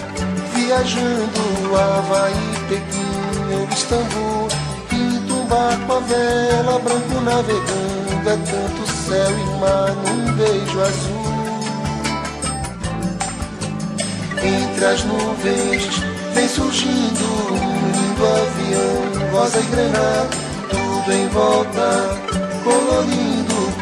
viajando 0.53 1.75
Havaí, 1.75 2.33
Pequim 2.67 3.53
ou 3.53 3.67
Istambul, 3.69 4.47
pinto 4.89 5.33
um 5.33 5.45
barco 5.45 5.93
a 5.93 5.99
vela, 5.99 6.79
branco 6.79 7.21
navegando, 7.21 8.29
é 8.29 8.37
tanto 8.37 8.91
céu 9.07 9.31
e 9.31 9.59
mar 9.59 9.93
num 9.95 10.33
beijo 10.33 10.81
azul. 10.81 11.29
Entre 14.41 14.85
as 14.85 15.03
nuvens 15.03 16.01
vem 16.33 16.47
surgindo 16.47 17.25
um 17.51 17.91
lindo 17.91 18.25
avião, 18.25 19.31
rosa 19.31 19.59
e 19.59 19.63
granada, 19.63 20.29
tudo 20.69 21.13
em 21.13 21.27
volta, 21.27 22.17
colorindo 22.63 23.38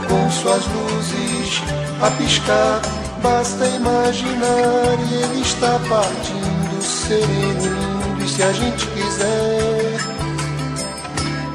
com 0.07 0.31
suas 0.31 0.65
luzes 0.67 1.61
a 2.01 2.11
piscar. 2.11 2.81
Basta 3.21 3.65
imaginar 3.67 4.97
e 5.09 5.13
ele 5.15 5.41
está 5.41 5.79
partindo, 5.89 6.81
sereno, 6.81 7.63
lindo, 7.63 8.23
e 8.23 8.29
se 8.29 8.43
a 8.43 8.51
gente 8.51 8.85
quiser, 8.87 9.97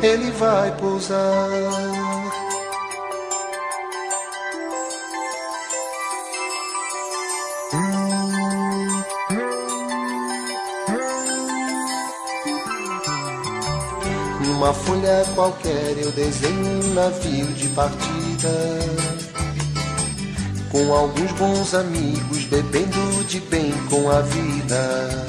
ele 0.03 0.31
vai 0.33 0.73
pousar. 0.73 1.49
Numa 14.45 14.75
folha 14.75 15.25
qualquer 15.35 15.97
eu 15.99 16.11
desenho 16.13 16.85
um 16.85 16.95
navio 16.95 17.47
de 17.47 17.69
partida. 17.69 18.22
Com 20.71 20.93
alguns 20.93 21.31
bons 21.33 21.75
amigos 21.75 22.45
bebendo 22.47 23.25
de 23.29 23.39
bem 23.41 23.73
com 23.89 24.11
a 24.11 24.21
vida. 24.21 25.27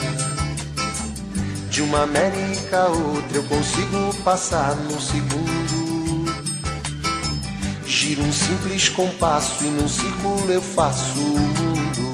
De 1.70 1.84
uma 1.84 2.04
América 2.04 2.84
a 2.84 2.88
outra 2.88 3.38
eu 3.38 3.44
consigo 3.44 4.16
passar 4.24 4.76
num 4.76 5.00
segundo. 5.00 6.26
Giro 7.86 8.24
um 8.24 8.32
simples 8.34 8.90
compasso 8.90 9.64
e 9.64 9.68
num 9.68 9.88
círculo 9.88 10.52
eu 10.52 10.62
faço 10.62 11.20
o 11.20 11.40
mundo. 11.40 12.14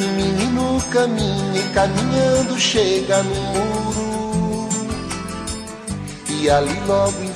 Um 0.00 0.14
menino 0.14 0.80
caminha 0.92 1.60
e 1.60 1.72
caminhando 1.72 2.56
chega 2.58 3.22
no 3.22 3.34
muro. 3.34 4.68
E 6.28 6.48
ali 6.48 6.78
logo 6.86 7.15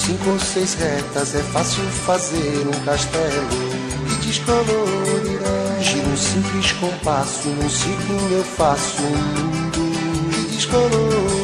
Cinco 0.00 0.30
ou 0.30 0.40
seis 0.40 0.74
retas 0.74 1.34
é 1.34 1.42
fácil 1.42 1.84
fazer 1.84 2.66
um 2.66 2.84
castelo 2.86 3.48
que 4.08 4.26
descolorirá. 4.26 5.78
Giro 5.78 6.08
um 6.08 6.16
simples 6.16 6.72
compasso, 6.72 7.48
num 7.50 7.68
círculo 7.68 8.32
eu 8.32 8.42
faço 8.42 9.02
um 9.02 9.10
mundo 9.10 10.30
que 10.32 10.56
descolorirá. 10.56 11.39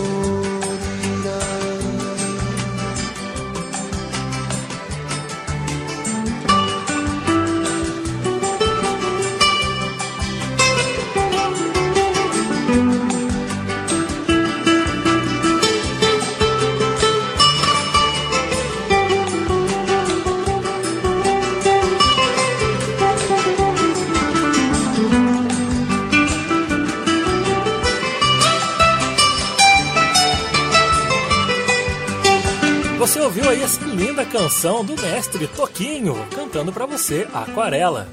Do 34.62 35.00
mestre 35.02 35.46
Toquinho 35.48 36.14
cantando 36.34 36.72
para 36.72 36.86
você 36.86 37.28
Aquarela. 37.34 38.08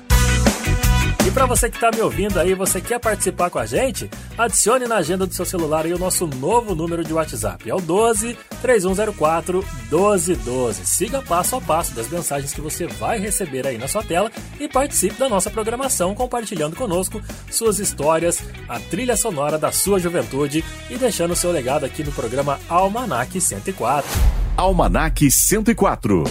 E 1.26 1.32
para 1.32 1.46
você 1.46 1.70
que 1.70 1.78
está 1.78 1.90
me 1.90 2.02
ouvindo 2.02 2.38
aí, 2.38 2.54
você 2.54 2.82
quer 2.82 3.00
participar 3.00 3.50
com 3.50 3.60
a 3.60 3.66
gente? 3.66 4.10
Adicione 4.38 4.86
na 4.86 4.98
agenda 4.98 5.26
do 5.26 5.34
seu 5.34 5.46
celular 5.46 5.86
aí 5.86 5.94
o 5.94 5.98
nosso 5.98 6.28
novo 6.28 6.76
número 6.76 7.02
de 7.02 7.14
WhatsApp. 7.14 7.70
É 7.70 7.74
o 7.74 7.80
12 7.80 8.38
3104 8.62 9.66
1212. 9.90 10.86
Siga 10.86 11.22
passo 11.22 11.56
a 11.56 11.62
passo 11.62 11.96
das 11.96 12.10
mensagens 12.10 12.54
que 12.54 12.60
você 12.60 12.88
vai 12.88 13.18
receber 13.20 13.66
aí 13.66 13.78
na 13.78 13.88
sua 13.88 14.04
tela 14.04 14.30
e 14.60 14.68
participe 14.68 15.16
da 15.16 15.30
nossa 15.30 15.50
programação 15.50 16.14
compartilhando 16.14 16.76
conosco 16.76 17.22
suas 17.50 17.80
histórias, 17.80 18.44
a 18.68 18.82
trilha 18.82 19.16
sonora 19.16 19.58
da 19.58 19.72
sua 19.72 19.98
juventude 19.98 20.64
e 20.90 20.98
deixando 20.98 21.38
seu 21.38 21.54
legado 21.54 21.86
aqui 21.86 22.04
no 22.04 22.12
programa 22.12 22.60
Almanac 22.68 23.40
104. 23.40 24.43
Almanac 24.56 25.32
104. 25.32 26.24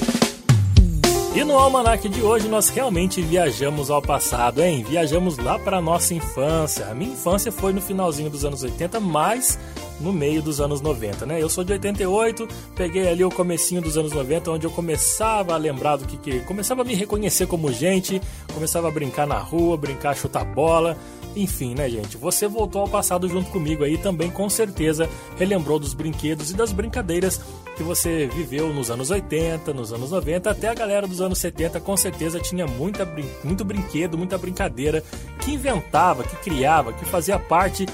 E 1.35 1.43
no 1.45 1.59
Almanac 1.59 2.09
de 2.09 2.23
hoje 2.23 2.47
nós 2.47 2.69
realmente 2.69 3.21
viajamos 3.21 3.91
ao 3.91 4.01
passado, 4.01 4.63
hein? 4.63 4.85
Viajamos 4.89 5.39
lá 5.39 5.59
para 5.59 5.81
nossa 5.81 6.15
infância. 6.15 6.87
A 6.87 6.95
minha 6.95 7.13
infância 7.15 7.51
foi 7.51 7.73
no 7.73 7.81
finalzinho 7.81 8.31
dos 8.31 8.45
anos 8.45 8.63
80, 8.63 9.01
mas 9.01 9.59
no 10.01 10.13
meio 10.13 10.41
dos 10.41 10.61
anos 10.61 10.81
90, 10.81 11.27
né? 11.27 11.43
Eu 11.43 11.49
sou 11.49 11.65
de 11.65 11.73
88, 11.73 12.47
peguei 12.77 13.09
ali 13.09 13.25
o 13.25 13.31
comecinho 13.31 13.83
dos 13.83 13.97
anos 13.97 14.13
90, 14.13 14.51
onde 14.53 14.67
eu 14.67 14.71
começava 14.71 15.55
a 15.55 15.57
lembrar 15.57 15.97
do 15.97 16.05
que, 16.05 16.17
que 16.17 16.41
começava 16.41 16.83
a 16.83 16.85
me 16.85 16.95
reconhecer 16.95 17.47
como 17.47 17.73
gente, 17.73 18.21
começava 18.55 18.89
a 18.89 18.91
brincar 18.91 19.27
na 19.27 19.39
rua, 19.39 19.77
brincar, 19.77 20.15
chutar 20.15 20.45
bola, 20.45 20.97
enfim, 21.35 21.75
né, 21.75 21.89
gente? 21.89 22.17
Você 22.17 22.47
voltou 22.47 22.83
ao 22.83 22.89
passado 22.89 23.29
junto 23.29 23.51
comigo 23.51 23.85
aí 23.85 23.97
também, 23.99 24.31
com 24.31 24.49
certeza, 24.49 25.09
relembrou 25.37 25.79
dos 25.79 25.95
brinquedos 25.95 26.51
e 26.51 26.55
das 26.55 26.73
brincadeiras 26.73 27.41
que 27.77 27.83
você 27.83 28.27
viveu 28.27 28.73
nos 28.73 28.91
anos 28.91 29.11
80, 29.11 29.73
nos 29.73 29.93
anos 29.93 30.11
90, 30.11 30.51
até 30.51 30.69
a 30.69 30.75
galera 30.75 31.07
dos 31.07 31.21
anos 31.21 31.39
70 31.39 31.81
com 31.81 31.97
certeza 31.97 32.39
tinha 32.39 32.67
muita, 32.67 33.09
muito 33.43 33.65
brinquedo, 33.65 34.19
muita 34.19 34.37
brincadeira 34.37 35.03
que 35.41 35.53
inventava, 35.53 36.23
que 36.23 36.37
criava, 36.37 36.93
que 36.93 37.05
fazia 37.05 37.39
parte 37.39 37.87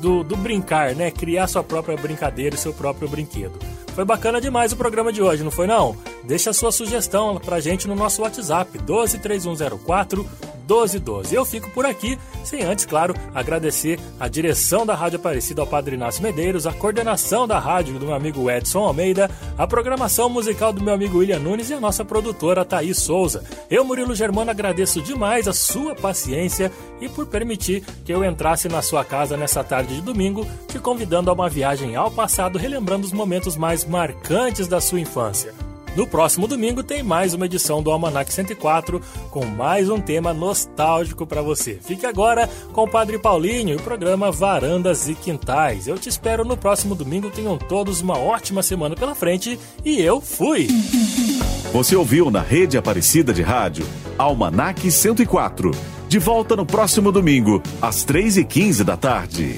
do, 0.00 0.22
do 0.22 0.36
brincar, 0.36 0.94
né? 0.94 1.10
Criar 1.10 1.46
sua 1.46 1.62
própria 1.62 1.96
brincadeira 1.96 2.54
e 2.54 2.58
seu 2.58 2.72
próprio 2.72 3.08
brinquedo. 3.08 3.58
Foi 3.96 4.04
bacana 4.04 4.42
demais 4.42 4.72
o 4.72 4.76
programa 4.76 5.10
de 5.10 5.22
hoje, 5.22 5.42
não 5.42 5.50
foi 5.50 5.66
não? 5.66 5.96
Deixa 6.22 6.50
a 6.50 6.52
sua 6.52 6.70
sugestão 6.70 7.40
pra 7.42 7.60
gente 7.60 7.88
no 7.88 7.94
nosso 7.94 8.20
WhatsApp, 8.20 8.78
123104 8.78 10.28
1212. 10.66 11.34
Eu 11.34 11.44
fico 11.44 11.70
por 11.70 11.86
aqui, 11.86 12.18
sem 12.44 12.62
antes, 12.62 12.84
claro, 12.84 13.14
agradecer 13.34 13.98
a 14.18 14.28
direção 14.28 14.84
da 14.84 14.94
Rádio 14.94 15.18
Aparecida 15.18 15.62
ao 15.62 15.66
Padre 15.66 15.94
Inácio 15.94 16.22
Medeiros, 16.22 16.66
a 16.66 16.72
coordenação 16.72 17.46
da 17.46 17.58
rádio 17.58 17.98
do 17.98 18.06
meu 18.06 18.14
amigo 18.14 18.50
Edson 18.50 18.80
Almeida, 18.80 19.30
a 19.56 19.66
programação 19.66 20.28
musical 20.28 20.72
do 20.72 20.82
meu 20.82 20.92
amigo 20.92 21.18
William 21.18 21.38
Nunes 21.38 21.70
e 21.70 21.74
a 21.74 21.80
nossa 21.80 22.04
produtora 22.04 22.64
Thaís 22.64 22.98
Souza. 22.98 23.44
Eu, 23.70 23.84
Murilo 23.84 24.14
Germano, 24.14 24.50
agradeço 24.50 25.00
demais 25.00 25.46
a 25.46 25.52
sua 25.52 25.94
paciência 25.94 26.70
e 27.00 27.08
por 27.08 27.26
permitir 27.26 27.82
que 28.04 28.12
eu 28.12 28.24
entrasse 28.24 28.68
na 28.68 28.82
sua 28.82 29.04
casa 29.04 29.36
nessa 29.36 29.62
tarde 29.62 29.94
de 29.94 30.02
domingo, 30.02 30.46
te 30.68 30.78
convidando 30.78 31.30
a 31.30 31.32
uma 31.32 31.48
viagem 31.48 31.94
ao 31.94 32.10
passado, 32.10 32.58
relembrando 32.58 33.06
os 33.06 33.12
momentos 33.12 33.56
mais 33.56 33.84
marcantes 33.86 34.66
da 34.68 34.80
sua 34.80 35.00
infância. 35.00 35.54
No 35.96 36.06
próximo 36.06 36.46
domingo 36.46 36.82
tem 36.82 37.02
mais 37.02 37.32
uma 37.32 37.46
edição 37.46 37.82
do 37.82 37.90
Almanac 37.90 38.30
104 38.30 39.00
com 39.30 39.46
mais 39.46 39.88
um 39.88 39.98
tema 39.98 40.34
nostálgico 40.34 41.26
para 41.26 41.40
você. 41.40 41.78
Fique 41.82 42.04
agora 42.04 42.46
com 42.74 42.82
o 42.82 42.90
Padre 42.90 43.18
Paulinho 43.18 43.70
e 43.70 43.76
o 43.76 43.82
programa 43.82 44.30
Varandas 44.30 45.08
e 45.08 45.14
Quintais. 45.14 45.88
Eu 45.88 45.98
te 45.98 46.10
espero 46.10 46.44
no 46.44 46.54
próximo 46.54 46.94
domingo. 46.94 47.30
Tenham 47.30 47.56
todos 47.56 48.02
uma 48.02 48.18
ótima 48.18 48.62
semana 48.62 48.94
pela 48.94 49.14
frente 49.14 49.58
e 49.82 50.02
eu 50.02 50.20
fui! 50.20 50.68
Você 51.72 51.96
ouviu 51.96 52.30
na 52.30 52.42
Rede 52.42 52.76
Aparecida 52.76 53.32
de 53.32 53.40
Rádio 53.40 53.86
Almanac 54.18 54.90
104. 54.90 55.70
De 56.08 56.18
volta 56.18 56.54
no 56.54 56.64
próximo 56.64 57.10
domingo, 57.10 57.62
às 57.80 58.04
3h15 58.04 58.84
da 58.84 58.96
tarde. 58.96 59.56